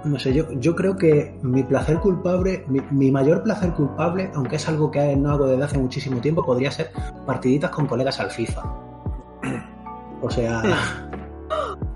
[0.04, 4.58] No sé, yo, yo creo que mi placer culpable, mi, mi mayor placer culpable, aunque
[4.58, 6.92] es algo que no hago desde hace muchísimo tiempo, podría ser
[7.26, 8.64] partiditas con colegas al FIFA.
[10.26, 10.62] O sea,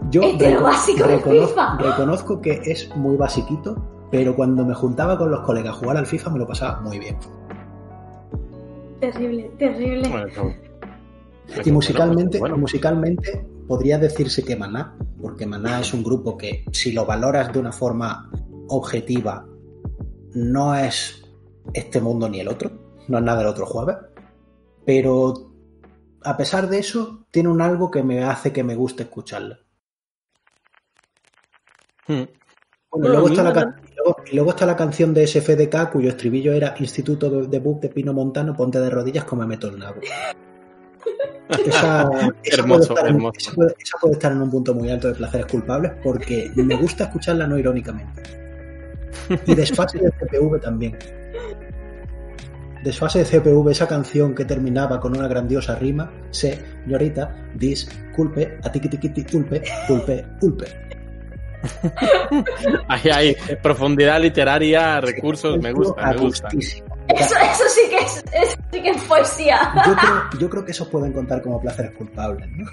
[0.10, 1.78] yo Este lo básico reconozco, FIFA.
[1.78, 3.76] reconozco que es muy basiquito,
[4.12, 7.00] pero cuando me juntaba con los colegas a jugar al FIFA me lo pasaba muy
[7.00, 7.18] bien.
[9.00, 10.10] Terrible, terrible.
[10.10, 10.54] Bueno,
[11.64, 16.92] Y musicalmente, bueno, musicalmente podría decirse que Maná, porque Maná es un grupo que si
[16.92, 18.30] lo valoras de una forma
[18.70, 19.46] objetiva,
[20.34, 21.24] no es
[21.74, 22.72] este mundo ni el otro,
[23.08, 23.98] no es nada del otro jueves,
[24.86, 25.52] pero
[26.24, 29.60] a pesar de eso, tiene un algo que me hace que me guste escucharla.
[32.08, 32.24] Hmm.
[32.92, 33.76] Bueno, luego, está la, can-
[34.34, 38.56] luego, está la canción de SFDK cuyo estribillo era Instituto de Debug de Pino Montano,
[38.56, 40.00] ponte de rodillas como me meto el nabo.
[41.66, 42.10] Esa,
[42.44, 45.14] esa Hermoso, puede en, esa puede- esa puede estar en un punto muy alto de
[45.16, 48.22] placeres culpables porque me gusta escucharla no irónicamente.
[49.46, 50.98] Y desfase de CPV también.
[52.84, 58.90] Desfase de CPV, esa canción que terminaba con una grandiosa rima, señorita, disculpe, a tiqui
[58.90, 60.66] tiqui culpe, culpe, culpe.
[62.88, 66.48] Ahí hay profundidad literaria, recursos, me gusta, me gusta.
[66.50, 69.60] Eso, eso sí que es, eso sí que es poesía.
[69.86, 72.66] Yo creo, yo creo que esos pueden contar como placeres culpables, ¿no?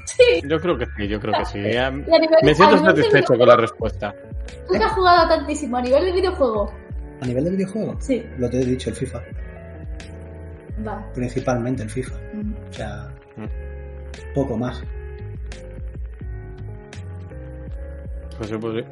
[0.49, 1.59] Yo creo que sí, yo creo que sí.
[2.43, 4.14] Me siento satisfecho con la respuesta.
[4.66, 6.72] Tú que has jugado tantísimo a nivel de videojuego.
[7.20, 9.20] A nivel de videojuego, Sí, lo te he dicho, el FIFA.
[11.14, 12.14] Principalmente el FIFA.
[12.35, 12.53] Mm.
[12.68, 14.32] O sea, Mm.
[14.35, 14.82] poco más.
[18.37, 18.85] Pues sí, pues sí.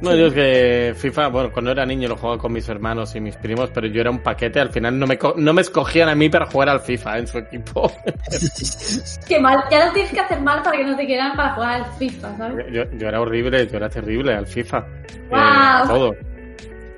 [0.00, 3.20] No, yo es que FIFA, bueno, cuando era niño lo jugaba con mis hermanos y
[3.20, 6.14] mis primos, pero yo era un paquete, al final no me, no me escogían a
[6.14, 7.90] mí para jugar al FIFA en su equipo.
[9.26, 9.64] Qué mal.
[9.72, 12.36] Ya lo tienes que hacer mal para que no te quieran para jugar al FIFA,
[12.36, 12.66] ¿sabes?
[12.72, 14.86] Yo, yo era horrible, yo era terrible al FIFA.
[15.30, 15.84] Guau.
[15.84, 16.14] Eh, todo.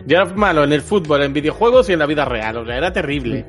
[0.05, 2.77] Yo era malo en el fútbol, en videojuegos y en la vida real, o sea,
[2.77, 3.47] era terrible.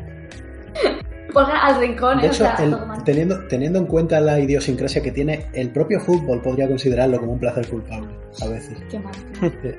[1.34, 2.30] Juega al rincón, De ¿eh?
[2.30, 2.76] o hecho, sea, el-
[3.06, 7.40] teniendo, teniendo en cuenta la idiosincrasia que tiene, el propio fútbol podría considerarlo como un
[7.40, 8.10] placer culpable,
[8.42, 8.78] a veces.
[8.90, 9.14] Qué mal.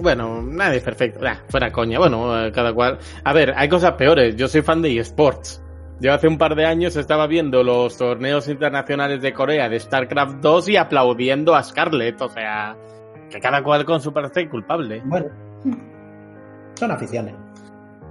[0.00, 1.20] Bueno, nadie es perfecto.
[1.48, 1.98] Fuera coña.
[1.98, 2.98] Bueno, eh, cada cual.
[3.22, 4.34] A ver, hay cosas peores.
[4.36, 5.62] Yo soy fan de eSports.
[6.00, 10.36] Yo hace un par de años estaba viendo los torneos internacionales de Corea de StarCraft
[10.40, 12.20] 2 y aplaudiendo a Scarlett.
[12.22, 12.76] O sea,
[13.30, 15.02] que cada cual con su placer culpable.
[15.04, 15.26] Bueno,
[16.74, 17.34] son aficiones.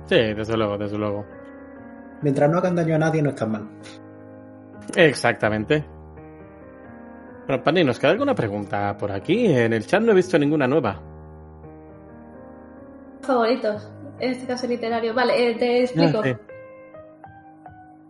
[0.08, 1.26] Sí, desde luego, desde luego.
[2.22, 3.68] Mientras no hagan daño a nadie, no están mal.
[4.96, 5.86] Exactamente.
[7.48, 9.46] Bueno, Pani, ¿nos queda alguna pregunta por aquí?
[9.48, 11.02] En el chat no he visto ninguna nueva.
[13.22, 13.92] Favoritos.
[14.20, 15.14] En este caso literario.
[15.14, 16.20] Vale, eh, te explico.
[16.20, 16.36] Ah, sí.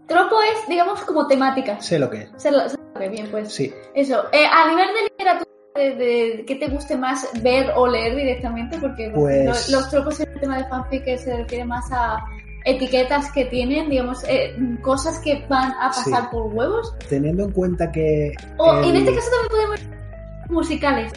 [0.08, 1.86] Tropo es, digamos, como temáticas.
[1.86, 2.32] Sé lo que es.
[2.52, 3.54] Lo, se lo que bien, pues.
[3.54, 3.74] Sí.
[3.94, 4.26] Eso.
[4.34, 8.78] Eh, a nivel de literatura, de, de- ¿qué te guste más ver o leer directamente?
[8.80, 11.86] Porque por Pues- ejemplo, los tropos en el tema de fanfic que se refiere más
[11.92, 12.18] a
[12.66, 16.28] etiquetas que tienen, digamos, eh, cosas que van a pasar Sí.
[16.32, 16.94] por huevos.
[17.10, 18.34] Teniendo en cuenta que.
[18.58, 21.14] O el- en este caso también podemos musicales.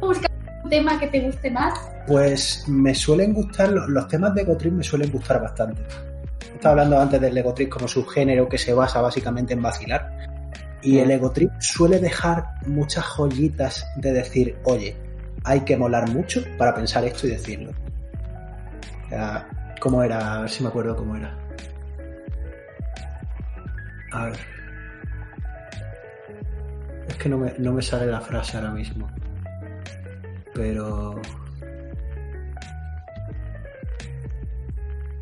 [0.00, 0.30] Musical,
[0.64, 1.78] un tema que te guste más.
[2.06, 5.82] Pues me suelen gustar, los, los temas de Egotrip me suelen gustar bastante.
[6.54, 10.10] Estaba hablando antes del Egotrip como subgénero que se basa básicamente en vacilar.
[10.82, 14.96] Y el Egotrip suele dejar muchas joyitas de decir, oye,
[15.44, 17.72] hay que molar mucho para pensar esto y decirlo.
[19.80, 20.34] ¿cómo era?
[20.34, 21.36] A ver si me acuerdo cómo era.
[24.12, 24.38] A ver.
[27.08, 29.08] Es que no me, no me sale la frase ahora mismo.
[30.54, 31.20] Pero...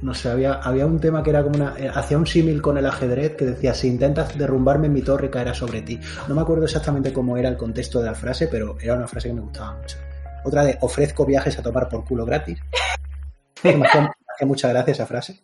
[0.07, 1.75] no sé, había, había un tema que era como una.
[1.77, 5.53] eh, hacía un símil con el ajedrez que decía: si intentas derrumbarme, mi torre caerá
[5.53, 5.99] sobre ti.
[6.29, 9.27] No me acuerdo exactamente cómo era el contexto de la frase, pero era una frase
[9.29, 9.99] que me gustaba mucho.
[10.45, 12.61] Otra de: ofrezco viajes a tomar por culo gratis.
[13.65, 15.43] me hacía, me hacía mucha gracia esa frase.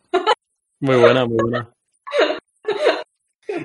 [0.78, 1.68] Muy buena, muy buena.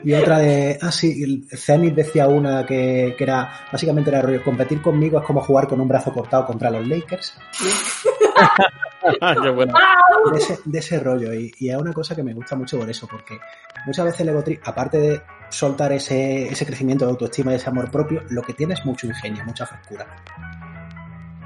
[0.03, 0.79] Y otra de.
[0.81, 3.51] Ah, sí, el Zenith decía una que, que era.
[3.71, 7.37] Básicamente era rollo: competir conmigo es como jugar con un brazo cortado contra los Lakers.
[10.31, 12.89] De ese, de ese rollo y, y es una cosa que me gusta mucho por
[12.89, 13.39] eso, porque
[13.85, 17.89] muchas veces el egotrip, aparte de soltar ese, ese crecimiento de autoestima y ese amor
[17.89, 20.05] propio, lo que tiene es mucho ingenio, mucha frescura.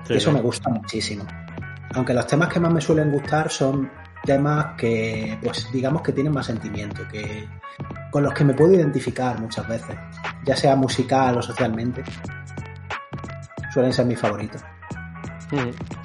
[0.08, 1.26] Sí, y eso me gusta muchísimo.
[1.94, 3.92] Aunque los temas que más me suelen gustar son
[4.24, 7.48] temas que, pues digamos que tienen más sentimiento, que
[8.10, 9.96] con los que me puedo identificar muchas veces,
[10.46, 12.04] ya sea musical o socialmente.
[13.74, 14.62] Suelen ser mis favoritos.
[15.52, 16.01] Mm.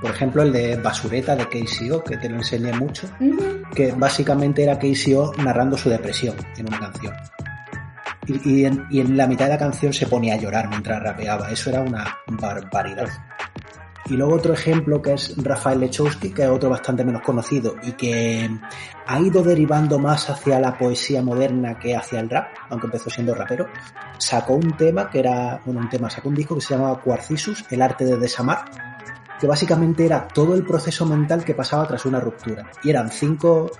[0.00, 3.08] Por ejemplo, el de Basureta de KCO, que te lo enseñé mucho.
[3.74, 7.14] Que básicamente era KCO narrando su depresión en una canción.
[8.26, 11.02] Y, y en, y en la mitad de la canción se ponía a llorar mientras
[11.02, 11.50] rapeaba.
[11.50, 13.08] Eso era una barbaridad.
[14.08, 17.92] Y luego otro ejemplo que es Rafael Lechowski, que es otro bastante menos conocido y
[17.92, 18.48] que
[19.06, 23.34] ha ido derivando más hacia la poesía moderna que hacia el rap, aunque empezó siendo
[23.34, 23.66] rapero.
[24.18, 27.64] Sacó un tema que era, bueno, un tema, sacó un disco que se llamaba Quarcisus,
[27.70, 28.64] el arte de desamar,
[29.40, 32.70] que básicamente era todo el proceso mental que pasaba tras una ruptura.
[32.82, 33.70] Y eran cinco,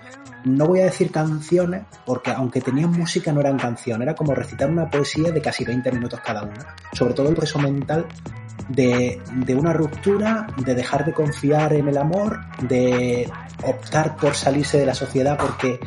[0.44, 4.70] no voy a decir canciones, porque aunque tenían música no eran canciones, era como recitar
[4.70, 6.74] una poesía de casi 20 minutos cada una.
[6.92, 8.06] Sobre todo el proceso mental
[8.68, 13.30] de, de, una ruptura, de dejar de confiar en el amor, de
[13.62, 15.78] optar por salirse de la sociedad porque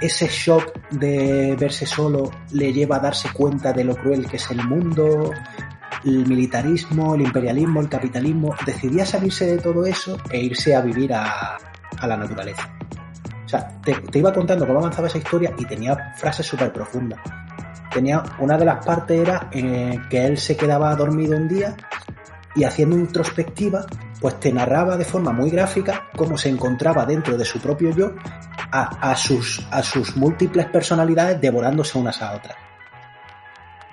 [0.00, 4.50] ese shock de verse solo le lleva a darse cuenta de lo cruel que es
[4.50, 5.30] el mundo,
[6.04, 8.54] el militarismo, el imperialismo, el capitalismo.
[8.66, 11.56] Decidía salirse de todo eso e irse a vivir a,
[11.98, 12.70] a la naturaleza.
[13.44, 17.20] O sea, te, te, iba contando cómo avanzaba esa historia y tenía frases súper profundas.
[17.92, 21.76] Tenía una de las partes era eh, que él se quedaba dormido un día
[22.54, 23.84] y haciendo introspectiva,
[24.20, 28.14] pues te narraba de forma muy gráfica cómo se encontraba dentro de su propio yo
[28.70, 32.56] a, a sus, a sus múltiples personalidades devorándose unas a otras.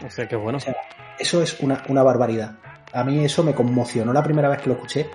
[0.06, 0.58] O sea, qué bueno.
[0.58, 0.76] O sea,
[1.20, 2.58] eso es una, una, barbaridad.
[2.94, 5.10] A mí eso me conmocionó la primera vez que lo escuché.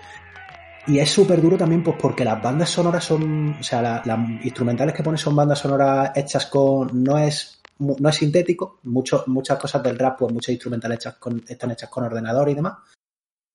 [0.87, 4.17] Y es súper duro también pues porque las bandas sonoras son, o sea, las la
[4.43, 9.59] instrumentales que pone son bandas sonoras hechas con, no es, no es sintético, mucho, muchas
[9.59, 12.75] cosas del rap, pues muchas instrumentales hechas con, están hechas con ordenador y demás.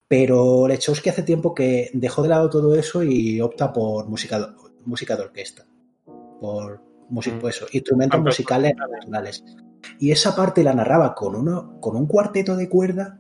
[0.08, 5.16] Pero Lechowski hace tiempo que dejó de lado todo eso y opta por música, música
[5.16, 5.66] de orquesta.
[6.42, 7.40] Por mm.
[7.40, 9.44] pues eso, instrumentos musicales naturales.
[10.00, 13.20] Y esa parte la narraba con, uno, con un cuarteto de cuerda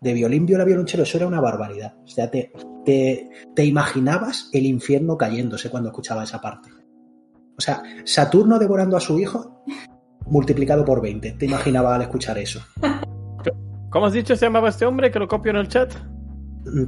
[0.00, 1.02] de violín, viola, violonchelo.
[1.02, 1.94] Eso era una barbaridad.
[2.04, 2.52] O sea, te,
[2.84, 6.70] te, te imaginabas el infierno cayéndose cuando escuchaba esa parte.
[7.58, 9.62] O sea, Saturno devorando a su hijo
[10.26, 11.32] multiplicado por 20.
[11.32, 12.60] Te imaginaba al escuchar eso.
[13.90, 15.10] ¿Cómo has dicho se llamaba este hombre?
[15.10, 15.92] Que lo copio en el chat.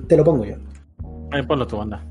[0.09, 0.57] Te lo pongo yo.
[1.32, 2.05] Eh, ponlo tu banda.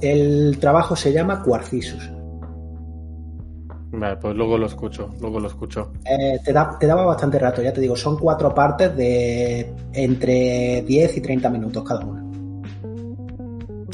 [0.00, 2.10] El trabajo se llama Quarcisus.
[3.90, 5.92] Vale, pues luego lo escucho, luego lo escucho.
[6.04, 10.82] Eh, te, da, te, daba bastante rato, ya te digo, son cuatro partes de entre
[10.82, 12.22] 10 y 30 minutos cada una.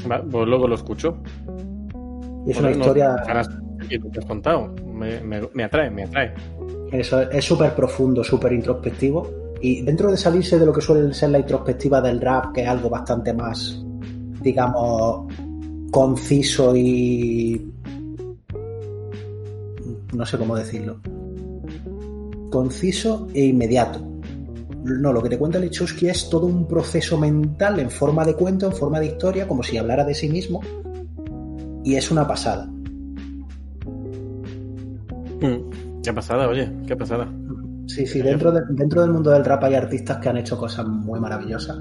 [0.07, 1.18] Vale, pues luego lo escucho.
[2.46, 3.16] Y es bueno, una historia...
[3.90, 6.34] No, te has contado, me, me, me atrae, me atrae.
[6.90, 11.30] Eso es súper profundo, súper introspectivo y dentro de salirse de lo que suele ser
[11.30, 13.82] la introspectiva del rap, que es algo bastante más,
[14.42, 15.32] digamos,
[15.95, 17.72] conciso y...
[20.12, 20.97] no sé cómo decirlo.
[22.51, 24.01] Conciso e inmediato.
[24.82, 28.66] No, lo que te cuenta Lechowski es todo un proceso mental en forma de cuento,
[28.66, 30.61] en forma de historia, como si hablara de sí mismo.
[31.84, 32.66] Y es una pasada.
[35.40, 37.32] Mm, qué pasada, oye, qué pasada.
[37.86, 40.88] Sí, sí, dentro, de, dentro del mundo del rap hay artistas que han hecho cosas
[40.88, 41.78] muy maravillosas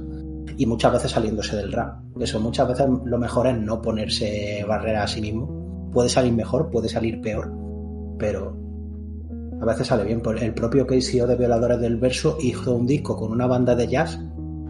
[0.58, 2.00] y muchas veces saliéndose del rap.
[2.20, 5.90] Eso, muchas veces lo mejor es no ponerse barrera a sí mismo.
[5.92, 7.52] Puede salir mejor, puede salir peor,
[8.18, 8.58] pero
[9.62, 10.22] a veces sale bien.
[10.42, 14.20] El propio KCO de Violadores del Verso hizo un disco con una banda de jazz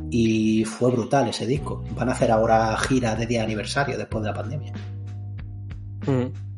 [0.09, 1.83] y fue brutal ese disco.
[1.95, 4.73] Van a hacer ahora gira de día aniversario después de la pandemia.
[6.05, 6.53] Mm.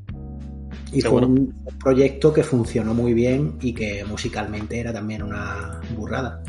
[0.91, 6.41] Y fue un proyecto que funcionó muy bien y que musicalmente era también una burrada.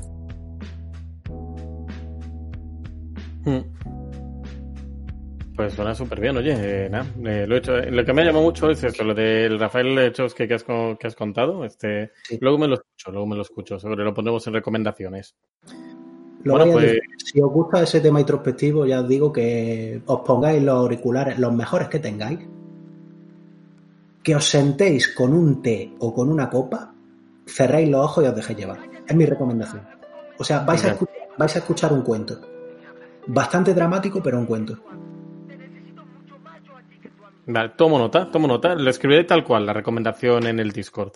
[5.56, 8.24] Pues suena súper bien, oye, eh, nada, eh, lo, he hecho, lo que me ha
[8.26, 12.38] llamado mucho es esto, lo del Rafael Hechos que, has, que has contado, este, sí.
[12.42, 15.34] luego me lo escucho, luego me lo escucho, sobre lo ponemos en recomendaciones.
[16.42, 16.84] Lo bueno, pues...
[16.84, 21.38] Decir, si os gusta ese tema introspectivo, ya os digo que os pongáis los auriculares,
[21.38, 22.40] los mejores que tengáis,
[24.22, 26.92] que os sentéis con un té o con una copa,
[27.46, 28.78] cerréis los ojos y os dejéis llevar.
[29.08, 29.86] Es mi recomendación.
[30.38, 32.55] O sea, vais a, escuchar, vais a escuchar un cuento.
[33.26, 34.78] Bastante dramático, pero un cuento.
[37.46, 38.74] Vale, tomo nota, tomo nota.
[38.74, 41.12] Lo escribiré tal cual, la recomendación en el Discord.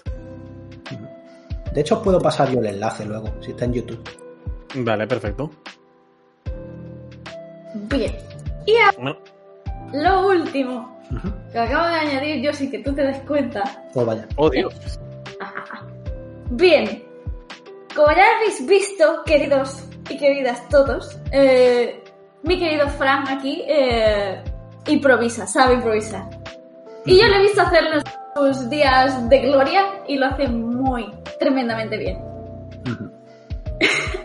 [1.72, 4.02] De hecho, os puedo pasar yo el enlace luego, si está en YouTube.
[4.76, 5.50] Vale, perfecto.
[7.74, 8.12] Bien.
[8.66, 9.18] Y ahora,
[9.92, 11.52] lo último Uh -huh.
[11.52, 13.62] Que acabo de añadir yo sin que tú te des cuenta.
[13.94, 14.26] Oh, vaya.
[14.36, 14.74] Oh, Dios.
[16.50, 17.02] Bien.
[17.94, 21.99] Como ya habéis visto, queridos y queridas todos, eh,
[22.42, 24.42] mi querido Frank aquí eh,
[24.86, 26.28] improvisa, sabe improvisar.
[27.04, 27.84] Y yo lo he visto hacer
[28.34, 32.18] sus días de gloria y lo hace muy, tremendamente bien.
[32.18, 33.10] Uh -huh.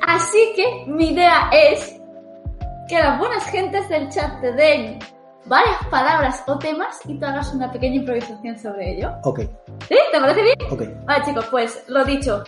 [0.08, 1.96] Así que mi idea es
[2.88, 5.00] que las buenas gentes del chat te den
[5.46, 9.12] varias palabras o temas y tú hagas una pequeña improvisación sobre ello.
[9.24, 9.42] Ok,
[9.88, 9.96] ¿Sí?
[10.12, 10.56] ¿Te parece bien?
[10.70, 11.06] ok.
[11.06, 12.44] Vale, chicos, pues lo dicho.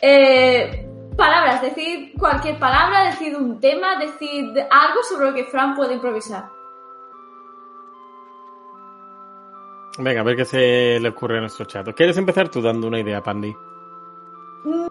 [0.00, 0.85] Eh,
[1.16, 6.48] palabras, decid cualquier palabra, decid un tema, decid algo sobre lo que Fran puede improvisar.
[9.98, 11.88] Venga, a ver qué se le ocurre a nuestro chat.
[11.94, 13.54] ¿Quieres empezar tú dando una idea, Pandy?
[14.64, 14.86] Mm.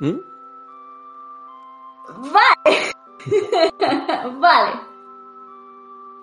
[0.00, 0.20] ¿Mm?
[2.32, 2.78] Vale.
[4.40, 4.80] vale.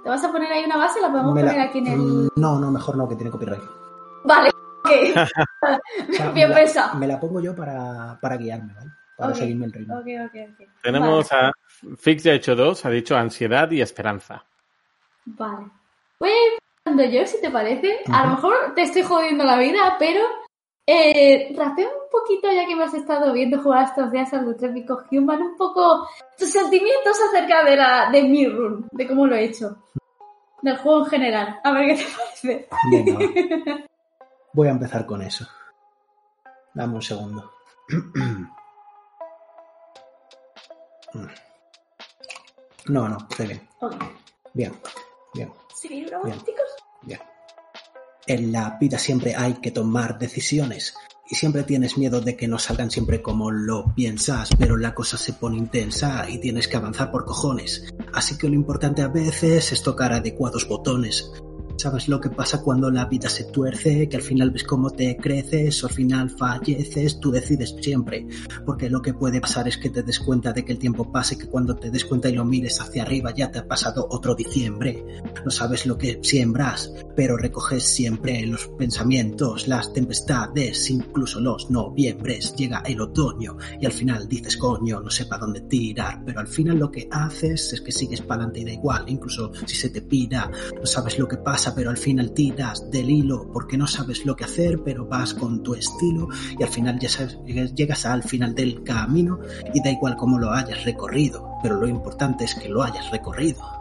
[0.04, 1.02] ¿Te vas a poner ahí una base?
[1.02, 2.30] La podemos Me la- poner aquí en el.
[2.36, 3.64] No, no, mejor no, que tiene copyright.
[4.24, 4.50] Vale,
[4.88, 5.28] ok.
[6.34, 6.98] Bien me la- pensado.
[7.00, 8.92] Me la pongo yo para, para guiarme, ¿vale?
[9.18, 9.96] Para seguirme el ritmo.
[9.96, 10.70] Ok, ok, ok.
[10.84, 11.52] Tenemos a
[11.98, 14.46] Fix ya ha hecho dos, ha dicho ansiedad y esperanza.
[15.26, 15.68] Vale.
[16.20, 18.00] Voy a ir yo, si te parece.
[18.14, 20.22] A lo mejor te estoy jodiendo la vida, pero
[20.86, 25.04] eh, rapea un poquito, ya que me has estado viendo jugar estos días al Trópico
[25.12, 26.08] Human, un poco
[26.38, 29.84] tus sentimientos acerca de la de mi run, de cómo lo he hecho.
[30.62, 31.60] Del juego en general.
[31.64, 33.88] A ver qué te parece.
[34.58, 35.48] Voy a empezar con eso.
[36.74, 37.52] Dame un segundo.
[42.90, 43.68] No, no, estoy bien.
[44.54, 44.74] Bien,
[45.34, 46.66] bien, ¿Seguir grabando, chicos?
[47.02, 47.20] bien.
[48.28, 50.96] En la vida siempre hay que tomar decisiones
[51.30, 55.18] y siempre tienes miedo de que no salgan siempre como lo piensas, pero la cosa
[55.18, 57.94] se pone intensa y tienes que avanzar por cojones.
[58.14, 61.32] Así que lo importante a veces es tocar adecuados botones.
[61.78, 64.10] ¿Sabes lo que pasa cuando la vida se tuerce?
[64.10, 68.28] Que al final ves cómo te creces, o al final falleces, tú decides siempre.
[68.66, 71.38] Porque lo que puede pasar es que te des cuenta de que el tiempo pase,
[71.38, 74.34] que cuando te des cuenta y lo mires hacia arriba ya te ha pasado otro
[74.34, 75.06] diciembre.
[75.46, 82.56] No sabes lo que siembras, pero recoges siempre los pensamientos, las tempestades, incluso los noviembres.
[82.56, 86.48] Llega el otoño y al final dices, coño, no sé para dónde tirar, pero al
[86.48, 89.90] final lo que haces es que sigues para adelante y da igual, incluso si se
[89.90, 93.88] te pira, no sabes lo que pasa, pero al final tiras del hilo porque no
[93.88, 96.28] sabes lo que hacer, pero vas con tu estilo
[96.60, 97.40] y al final ya sabes,
[97.74, 99.40] llegas al final del camino
[99.74, 103.77] y da igual cómo lo hayas recorrido, pero lo importante es que lo hayas recorrido.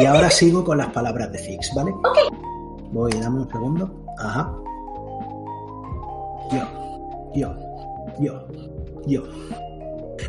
[0.00, 1.92] Y ahora sigo con las palabras de Fix, ¿vale?
[2.92, 4.04] Voy, dame un segundo.
[4.18, 4.54] Ajá.
[6.52, 7.56] Yo, yo,
[8.20, 8.46] yo,
[9.06, 9.22] yo.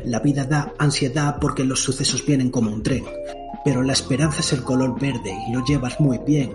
[0.06, 3.06] La vida da ansiedad porque los sucesos vienen como un tren,
[3.64, 6.52] pero la esperanza es el color verde y lo llevas muy bien,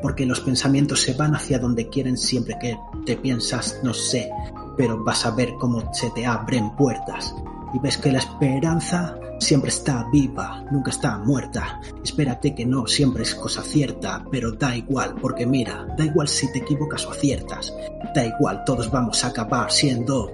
[0.00, 4.30] porque los pensamientos se van hacia donde quieren siempre que te piensas, no sé,
[4.76, 7.34] pero vas a ver cómo se te abren puertas
[7.74, 11.80] y ves que la esperanza siempre está viva, nunca está muerta.
[12.02, 16.50] Espérate que no siempre es cosa cierta, pero da igual, porque mira, da igual si
[16.52, 17.74] te equivocas o aciertas,
[18.14, 20.30] da igual, todos vamos a acabar siendo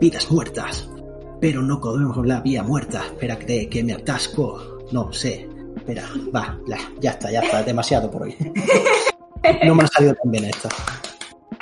[0.00, 0.88] vidas muertas.
[1.40, 3.02] Pero no comemos la vía muerta.
[3.06, 4.78] Espérate que me atasco.
[4.92, 5.48] No sé.
[5.76, 6.04] Espera,
[6.34, 6.58] va,
[7.00, 7.62] ya está, ya está.
[7.62, 8.36] Demasiado por hoy.
[9.66, 10.70] No me ha salido tan bien esta.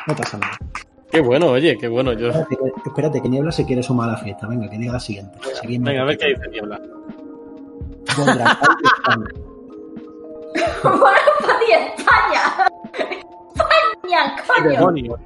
[0.07, 0.57] No pasa nada.
[1.13, 2.13] Qué bueno, oye, qué bueno.
[2.15, 2.29] Yo...
[2.29, 4.47] Espérate, que- espérate, que Niebla se quiere sumar a la fiesta.
[4.49, 5.39] Venga, que diga la siguiente.
[5.61, 5.87] Seguimos.
[5.89, 6.81] Venga, a ver qué dice Niebla.
[8.09, 8.59] España.
[10.83, 12.43] ¡Bueno, Pati, España!
[13.55, 14.71] ¡España, ¡Qué coño!
[14.71, 15.19] demonio!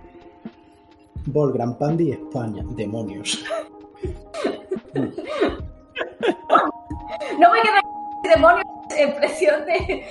[1.26, 2.62] Bol Gran Pandi España.
[2.70, 3.45] Demonios.
[7.39, 7.80] No me queda
[8.24, 8.64] demonios
[8.99, 10.05] impresión de,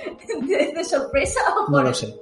[0.46, 2.14] de, de sorpresa o No por- lo sé.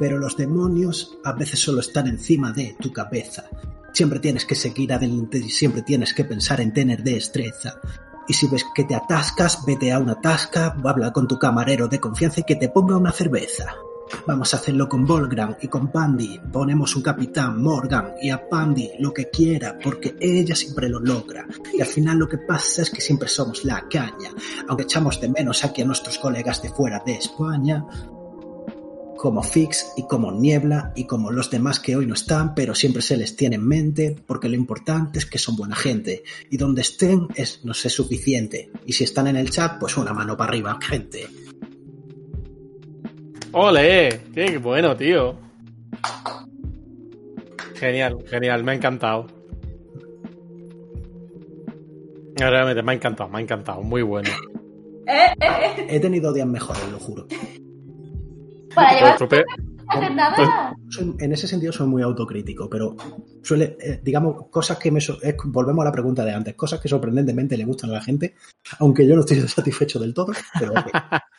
[0.00, 3.44] Pero los demonios a veces solo están encima de tu cabeza.
[3.92, 7.78] Siempre tienes que seguir adelante y siempre tienes que pensar en tener destreza.
[8.26, 12.00] Y si ves que te atascas, vete a una tasca, habla con tu camarero de
[12.00, 13.66] confianza y que te ponga una cerveza.
[14.26, 16.40] Vamos a hacerlo con Volgram y con Pandy.
[16.52, 21.46] Ponemos un capitán Morgan y a Pandy lo que quiera, porque ella siempre lo logra.
[21.72, 24.30] Y al final lo que pasa es que siempre somos la caña.
[24.68, 27.84] Aunque echamos de menos aquí a nuestros colegas de fuera de España,
[29.20, 33.02] como Fix y como Niebla y como los demás que hoy no están, pero siempre
[33.02, 36.22] se les tiene en mente, porque lo importante es que son buena gente.
[36.48, 38.70] Y donde estén es, no sé, suficiente.
[38.86, 41.26] Y si están en el chat, pues una mano para arriba, gente.
[43.52, 44.22] ¡Ole!
[44.32, 45.36] ¡Qué bueno, tío!
[47.74, 49.26] Genial, genial, me ha encantado.
[52.36, 54.30] Realmente me ha encantado, me ha encantado, muy bueno.
[55.06, 55.46] Eh, eh,
[55.76, 57.26] eh, He tenido días mejores, lo juro.
[58.74, 60.74] Para llevar nada.
[60.88, 62.96] Soy- en ese sentido soy muy autocrítico, pero
[63.42, 65.00] suele, eh, digamos, cosas que me...
[65.00, 68.00] so- es- volvemos a la pregunta de antes, cosas que sorprendentemente le gustan a la
[68.00, 68.34] gente,
[68.78, 70.86] aunque yo no estoy satisfecho del todo, pero ok.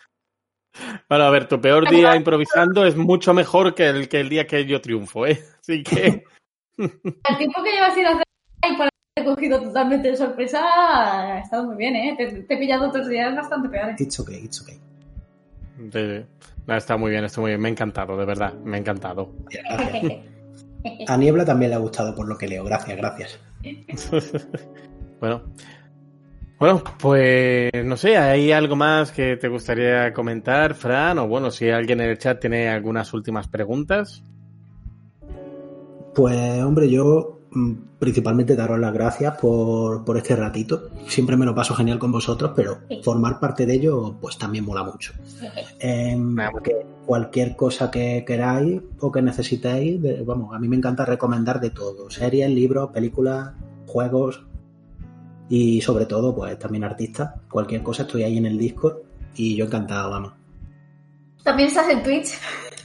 [1.09, 4.47] Bueno, a ver, tu peor día improvisando es mucho mejor que el, que el día
[4.47, 5.43] que yo triunfo, ¿eh?
[5.61, 6.23] Así que...
[6.77, 8.23] El tiempo que llevas sin hacer
[8.71, 10.61] y por he cogido totalmente de sorpresa.
[11.35, 12.15] Ha estado muy bien, ¿eh?
[12.17, 13.99] Te, te he pillado otros días bastante peores.
[13.99, 14.79] It's okay, it's okay.
[15.77, 16.25] Sí, sí.
[16.50, 17.61] No, está muy bien, está muy bien.
[17.61, 18.53] Me ha encantado, de verdad.
[18.63, 19.33] Me ha encantado.
[19.49, 20.31] Gracias.
[21.07, 22.63] A Niebla también le ha gustado por lo que leo.
[22.63, 23.39] Gracias, gracias.
[25.19, 25.43] bueno.
[26.59, 31.17] Bueno, pues no sé, ¿hay algo más que te gustaría comentar, Fran?
[31.17, 34.23] O bueno, si alguien en el chat tiene algunas últimas preguntas.
[36.13, 37.40] Pues hombre, yo
[37.99, 40.89] principalmente daros las gracias por, por este ratito.
[41.07, 44.83] Siempre me lo paso genial con vosotros, pero formar parte de ello pues también mola
[44.83, 45.13] mucho.
[46.63, 51.59] Que cualquier cosa que queráis o que necesitéis, de- vamos, a mí me encanta recomendar
[51.59, 52.09] de todo.
[52.09, 53.51] Series, libros, películas,
[53.87, 54.43] juegos
[55.49, 57.31] y sobre todo pues también artistas.
[57.49, 58.97] Cualquier cosa estoy ahí en el Discord
[59.35, 60.33] y yo encantado, vamos.
[61.43, 62.29] También estás en Twitch.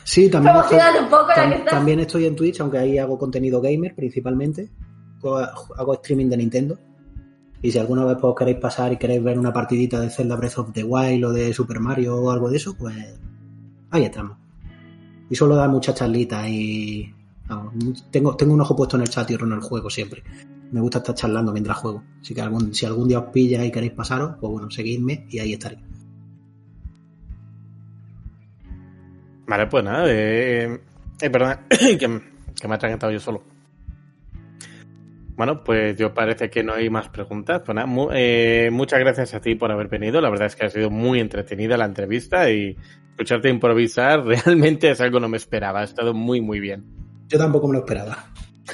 [0.09, 1.73] Sí, también estoy, Promocionando un poco la tam- que estás.
[1.75, 4.71] también estoy en Twitch, aunque ahí hago contenido gamer principalmente.
[5.77, 6.79] Hago streaming de Nintendo.
[7.61, 10.37] Y si alguna vez pues, os queréis pasar y queréis ver una partidita de Zelda
[10.37, 12.95] Breath of the Wild o de Super Mario o algo de eso, pues
[13.91, 14.37] ahí estamos.
[15.29, 17.13] Y suelo dar muchas charlitas y
[17.49, 17.75] vamos,
[18.13, 20.23] tengo, tengo un ojo puesto en el chat y otro en el juego siempre.
[20.71, 22.05] Me gusta estar charlando mientras juego.
[22.21, 25.41] Así que algún, si algún día os pilla y queréis pasaros, pues bueno, seguidme y
[25.41, 25.79] ahí estaré.
[29.47, 30.81] Vale, pues nada, eh,
[31.21, 32.21] eh, perdona, que, que me
[32.73, 33.43] he atragantado yo solo.
[35.37, 37.61] Bueno, pues yo parece que no hay más preguntas.
[37.65, 40.21] Pues nada, mu- eh, muchas gracias a ti por haber venido.
[40.21, 42.75] La verdad es que ha sido muy entretenida la entrevista y
[43.11, 45.81] escucharte improvisar realmente es algo que no me esperaba.
[45.81, 46.85] Ha estado muy, muy bien.
[47.29, 48.25] Yo tampoco me lo esperaba.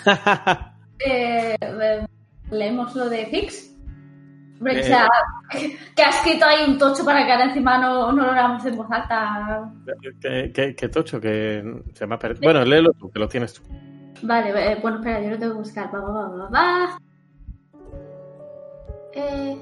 [1.05, 2.07] Eh, eh,
[2.53, 3.72] leemos lo de Fix.
[4.63, 4.81] Hombre, Eh.
[4.81, 5.09] o sea,
[5.97, 8.77] que ha escrito ahí un tocho para que ahora encima no, no lo leamos en
[8.77, 9.73] voz alta.
[10.21, 12.43] ¿Qué, qué, qué tocho, que se me ha perdido.
[12.45, 13.63] Bueno, léelo tú, que lo tienes tú.
[14.23, 15.93] Vale, eh, bueno, espera, yo lo tengo que buscar.
[15.93, 16.99] Va, va, va, va, va.
[19.15, 19.59] Eh...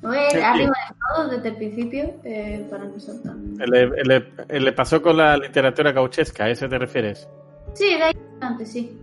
[0.00, 0.38] Sí, sí.
[0.40, 3.56] arriba de todo, desde el principio, eh, para no ser tan...
[3.58, 7.28] Le, le- le pasó con la literatura gauchesca, ¿a ese te refieres?
[7.74, 8.96] Sí, de ahí antes, sí.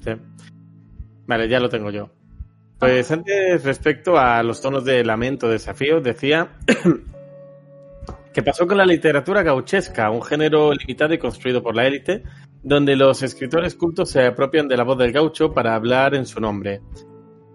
[0.00, 0.12] Sí.
[1.26, 2.08] Vale, ya lo tengo yo.
[2.78, 6.58] Pues antes, respecto a los tonos de lamento, desafío, decía
[8.34, 12.22] que pasó con la literatura gauchesca, un género limitado y construido por la élite,
[12.62, 16.38] donde los escritores cultos se apropian de la voz del gaucho para hablar en su
[16.38, 16.82] nombre.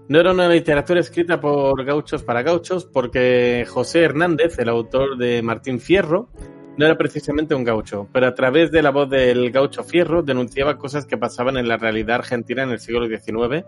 [0.07, 5.43] No era una literatura escrita por gauchos para gauchos, porque José Hernández, el autor de
[5.43, 6.29] Martín Fierro,
[6.77, 10.77] no era precisamente un gaucho, pero a través de la voz del gaucho Fierro denunciaba
[10.77, 13.65] cosas que pasaban en la realidad argentina en el siglo XIX,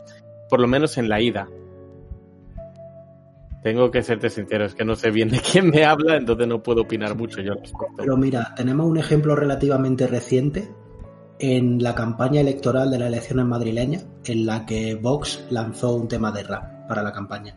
[0.54, 1.48] por lo menos en la ida.
[3.64, 6.62] Tengo que serte sincero, es que no sé bien de quién me habla, entonces no
[6.62, 7.88] puedo opinar mucho yo al respecto.
[7.98, 10.70] Pero mira, tenemos un ejemplo relativamente reciente
[11.40, 16.32] en la campaña electoral de las elecciones madrileñas, en la que Vox lanzó un tema
[16.32, 17.56] de rap para la campaña.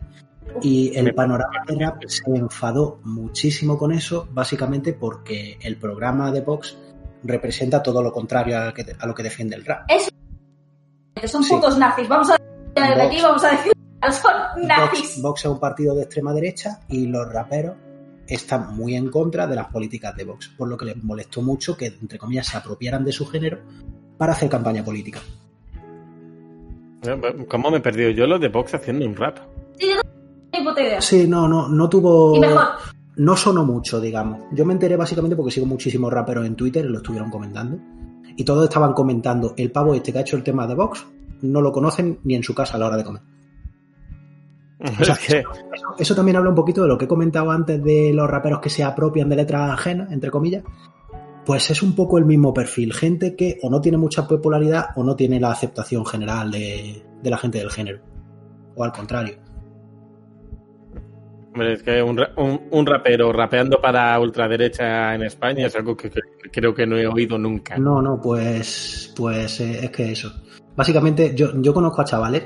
[0.63, 6.41] Y el panorama de rap se enfadó muchísimo con eso, básicamente porque el programa de
[6.41, 6.79] Vox
[7.23, 9.87] representa todo lo contrario a, que- a lo que defiende el rap.
[11.25, 11.53] Son Sí.
[11.53, 12.37] putos nazis, vamos a
[12.81, 13.05] desde Vox.
[13.05, 13.73] aquí vamos a decir,
[14.11, 15.21] son nazis.
[15.21, 17.75] Vox es un partido de extrema derecha y los raperos
[18.27, 21.77] están muy en contra de las políticas de Vox, por lo que les molestó mucho
[21.77, 23.59] que, entre comillas, se apropiaran de su género
[24.17, 25.21] para hacer campaña política.
[27.47, 29.37] ¿Cómo me he perdido yo lo de Vox haciendo un rap?
[30.51, 31.01] Ni puta idea.
[31.01, 32.35] Sí, no, no, no tuvo.
[32.35, 32.63] Y mejor,
[33.15, 34.41] No sonó mucho, digamos.
[34.51, 37.77] Yo me enteré básicamente porque sigo muchísimos raperos en Twitter y lo estuvieron comentando.
[38.37, 41.05] Y todos estaban comentando, el pavo este que ha hecho el tema de Vox,
[41.41, 43.21] no lo conocen ni en su casa a la hora de comer.
[44.79, 48.13] O sea, Eso, eso también habla un poquito de lo que he comentado antes de
[48.13, 50.63] los raperos que se apropian de letras ajenas, entre comillas.
[51.45, 52.93] Pues es un poco el mismo perfil.
[52.93, 57.29] Gente que o no tiene mucha popularidad o no tiene la aceptación general de, de
[57.29, 58.01] la gente del género.
[58.75, 59.46] O al contrario.
[61.57, 66.09] Hombre, es que un, un- un rapero rapeando para ultraderecha en España es algo que,
[66.09, 67.77] que- que creo que no he oído nunca.
[67.77, 70.31] No, no, pues, pues eh, es que eso.
[70.75, 72.43] Básicamente, yo, yo conozco a chavales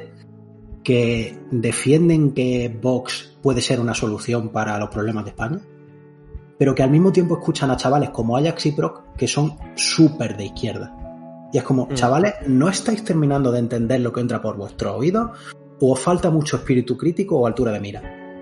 [0.83, 5.59] que defienden que Vox puede ser una solución para los problemas de España,
[6.57, 10.37] pero que al mismo tiempo escuchan a chavales como Ajax y Proc que son súper
[10.37, 10.95] de izquierda.
[11.53, 11.93] Y es como, Mm.
[11.95, 15.31] chavales, ¿no estáis terminando de entender lo que entra por vuestros oídos?
[15.81, 18.01] ¿O os falta mucho espíritu crítico o altura de mira?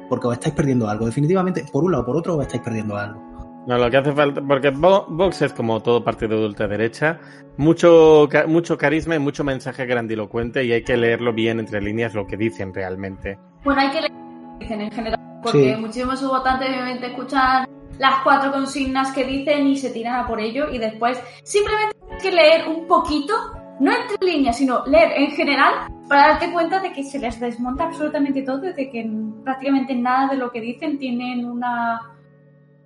[0.09, 1.05] Porque os estáis perdiendo algo.
[1.05, 3.21] Definitivamente, por un lado o por otro, os estáis perdiendo algo.
[3.67, 7.19] No, lo que hace falta, porque Vo- Vox es como todo partido de ultraderecha,
[7.57, 12.25] mucho, mucho carisma y mucho mensaje grandilocuente y hay que leerlo bien entre líneas lo
[12.25, 13.37] que dicen realmente.
[13.63, 15.79] bueno, hay que leer lo que dicen en general, porque Sí.
[15.81, 17.67] muchísimos de sus votantes obviamente escuchan
[17.99, 22.17] las cuatro consignas que dicen y se tiran a por ello y después simplemente hay
[22.17, 23.33] que leer un poquito
[23.79, 25.73] no entre líneas, sino leer en general
[26.07, 29.09] para darte cuenta de que se les desmonta absolutamente todo de que
[29.43, 32.01] prácticamente nada de lo que dicen tienen una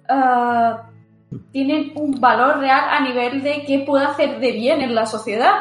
[0.10, 0.90] ah,
[1.52, 5.52] tienen un valor real a nivel de qué puede hacer de bien en la sociedad.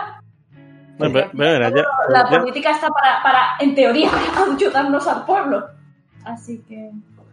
[0.99, 5.65] Bueno, mira, ya- la ya- política está para, para, en teoría, para ayudarnos al pueblo.
[6.25, 6.91] Así que...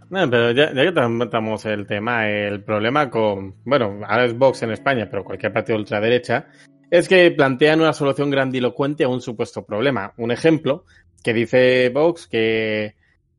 [0.09, 4.63] No, pero ya, ya que tratamos el tema, el problema con, bueno, ahora es Vox
[4.63, 6.47] en España, pero cualquier partido de ultraderecha,
[6.91, 10.13] es que plantean una solución grandilocuente a un supuesto problema.
[10.17, 10.85] Un ejemplo
[11.23, 12.95] que dice Vox que,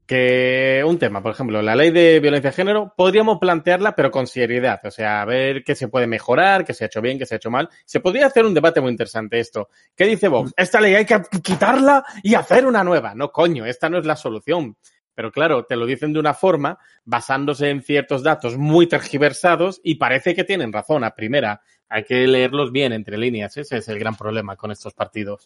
[0.07, 4.27] que un tema, por ejemplo, la ley de violencia de género, podríamos plantearla, pero con
[4.27, 4.81] seriedad.
[4.85, 7.35] O sea, a ver qué se puede mejorar, qué se ha hecho bien, qué se
[7.35, 7.69] ha hecho mal.
[7.85, 9.69] Se podría hacer un debate muy interesante esto.
[9.97, 10.53] ¿Qué dice Vox?
[10.57, 13.15] Esta ley hay que quitarla y hacer una nueva.
[13.15, 14.77] No, coño, esta no es la solución.
[15.21, 19.97] Pero claro, te lo dicen de una forma basándose en ciertos datos muy tergiversados y
[19.97, 21.05] parece que tienen razón.
[21.05, 21.61] A primera,
[21.91, 23.55] hay que leerlos bien entre líneas.
[23.59, 25.45] Ese es el gran problema con estos partidos.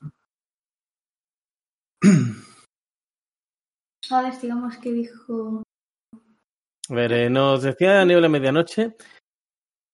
[4.11, 5.65] Alex, digamos que dijo...
[6.89, 8.95] A ver, eh, nos decía Niebla Medianoche.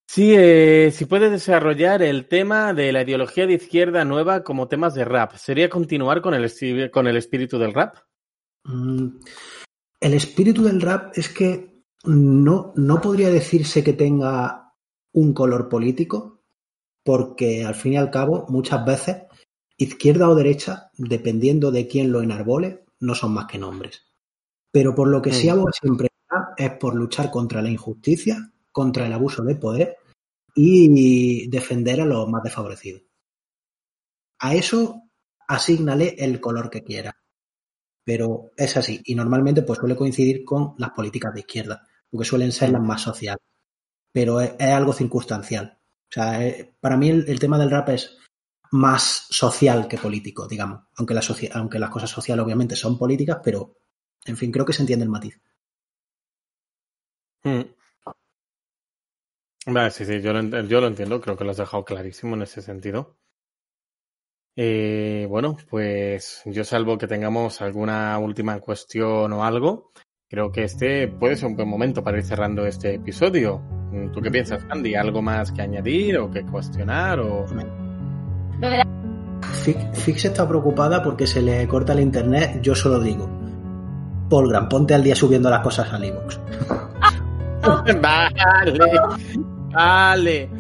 [0.07, 4.95] Sí, eh, si puede desarrollar el tema de la ideología de izquierda nueva como temas
[4.95, 7.97] de rap, ¿sería continuar con el, con el espíritu del rap?
[8.65, 9.21] Mm,
[10.01, 14.75] El espíritu del rap es que no, no podría decirse que tenga
[15.13, 16.43] un color político,
[17.05, 19.25] porque al fin y al cabo, muchas veces,
[19.77, 24.07] izquierda o derecha, dependiendo de quién lo enarbole, no son más que nombres.
[24.73, 26.09] Pero por lo que sí aboga siempre
[26.57, 29.97] es por luchar contra la injusticia, contra el abuso de poder
[30.55, 33.03] y defender a los más desfavorecidos.
[34.39, 35.03] A eso
[35.47, 37.20] asígnale el color que quiera
[38.05, 39.01] pero es así.
[39.05, 43.03] Y normalmente pues suele coincidir con las políticas de izquierda, porque suelen ser las más
[43.03, 43.43] sociales.
[44.13, 45.79] Pero es, algo circunstancial.
[45.79, 48.17] O sea, eh, para mí el, tema del rap es
[48.73, 50.83] más social que político, digamos.
[50.97, 51.23] Aunque, la
[51.55, 53.77] aunque las cosas sociales obviamente son políticas, pero
[54.25, 55.41] en fin, creo que se entiende el matiz.
[57.45, 57.61] Mm.
[59.67, 62.43] Vale, sí, sí, yo lo, yo lo entiendo, creo que lo has dejado clarísimo en
[62.43, 63.17] ese sentido.
[64.57, 69.93] Eh, bueno, pues yo salvo que tengamos alguna última cuestión o algo,
[70.29, 73.59] creo que este puede ser un buen momento para ir cerrando este episodio.
[73.93, 74.95] Mm, ¿Tú qué piensas, Andy?
[74.95, 77.21] ¿Algo más que añadir o que cuestionar?
[77.21, 77.47] O...
[79.95, 83.29] Fix, está preocupada porque se le corta el internet, yo solo digo.
[84.29, 86.39] Polgram, ponte al día subiendo las cosas al iVoox.
[88.01, 88.81] Vale,
[89.73, 90.51] vale,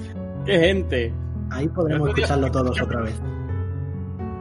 [0.44, 1.14] qué gente.
[1.50, 3.20] Ahí podemos escucharlo todos otra vez.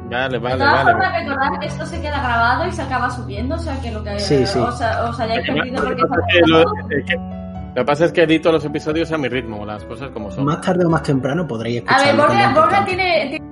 [0.10, 0.92] Vale, de vale, todas vale.
[0.92, 4.04] formas, recordad que esto se queda grabado y se acaba subiendo, o sea que lo
[4.04, 4.60] que Sí, sí.
[4.60, 6.60] Os, os hayáis perdido porque Lo que pasa es que lo-
[6.90, 10.10] es que- lo que pasa es que edito los episodios a mi ritmo, las cosas
[10.10, 10.44] como son.
[10.46, 13.46] Más tarde o más temprano podréis A ver, Borja, Borja tiene, tiene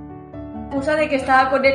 [0.70, 1.74] excusa de que está con el...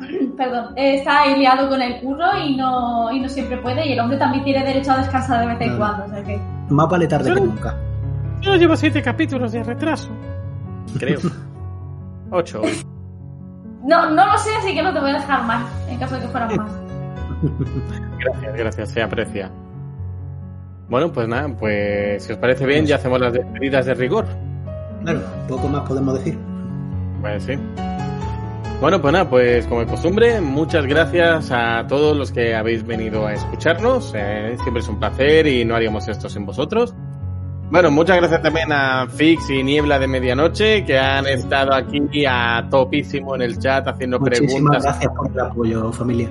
[0.36, 3.92] Perdón, eh, está ahí liado con el curro y no, y no siempre puede y
[3.94, 5.78] el hombre también tiene derecho a descansar de vez en No.
[5.78, 6.40] cuando, o sea que...
[6.68, 7.74] Más vale tarde que nunca.
[8.40, 10.10] Yo llevo siete capítulos de retraso.
[10.98, 11.18] Creo.
[12.30, 12.62] Ocho.
[13.84, 16.22] No, no lo sé, así que no te voy a dejar más, en caso de
[16.22, 16.70] que fueran más.
[18.18, 19.50] Gracias, gracias, se aprecia.
[20.88, 24.26] Bueno, pues nada, pues si os parece bien, ya hacemos las despedidas de rigor.
[25.02, 26.38] Claro, poco más podemos decir.
[27.20, 27.58] Pues sí.
[28.80, 33.26] Bueno, pues nada, pues como de costumbre, muchas gracias a todos los que habéis venido
[33.26, 34.12] a escucharnos.
[34.14, 36.94] Eh, siempre es un placer y no haríamos esto sin vosotros.
[37.74, 42.68] Bueno, muchas gracias también a Fix y Niebla de Medianoche que han estado aquí a
[42.70, 44.82] topísimo en el chat haciendo Muchísimas preguntas.
[44.84, 46.30] gracias por el apoyo, familia.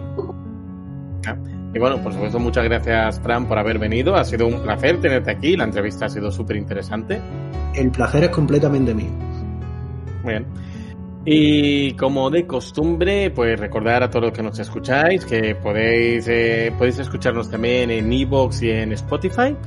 [1.73, 4.15] Y bueno, por supuesto, muchas gracias, Fran, por haber venido.
[4.15, 5.57] Ha sido un placer tenerte aquí.
[5.57, 7.19] La entrevista ha sido súper interesante.
[7.75, 9.11] El placer es completamente mío.
[10.23, 10.45] Muy bien.
[11.25, 16.73] Y como de costumbre, pues recordar a todos los que nos escucháis que podéis, eh,
[16.77, 19.57] podéis escucharnos también en Evox y en Spotify,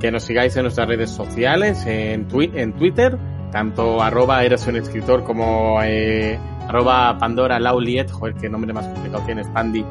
[0.00, 3.16] que nos sigáis en nuestras redes sociales, en, twi- en Twitter,
[3.52, 9.22] tanto arroba eres un escritor como eh, arroba Pandora Lauliet, joder, qué nombre más complicado
[9.24, 9.84] tienes, Pandy,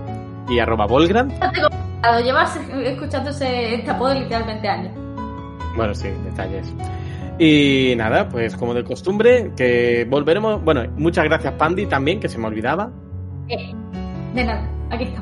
[0.49, 1.33] y arroba Volgrand.
[2.23, 4.93] Llevas escuchándose este apodo literalmente años.
[5.75, 6.71] Bueno, sí, detalles.
[7.39, 10.63] Y nada, pues como de costumbre, que volveremos.
[10.63, 12.91] Bueno, muchas gracias, Pandy, también, que se me olvidaba.
[13.49, 13.73] Eh,
[14.35, 15.21] de nada, aquí está.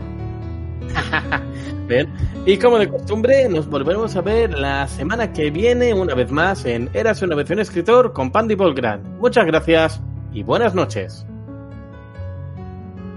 [1.88, 2.12] Bien.
[2.46, 6.66] Y como de costumbre, nos volveremos a ver la semana que viene, una vez más,
[6.66, 9.00] en Eras una vez un escritor con Pandy Volgrad.
[9.20, 10.02] Muchas gracias
[10.34, 11.26] y buenas noches.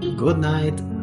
[0.01, 0.96] Good night.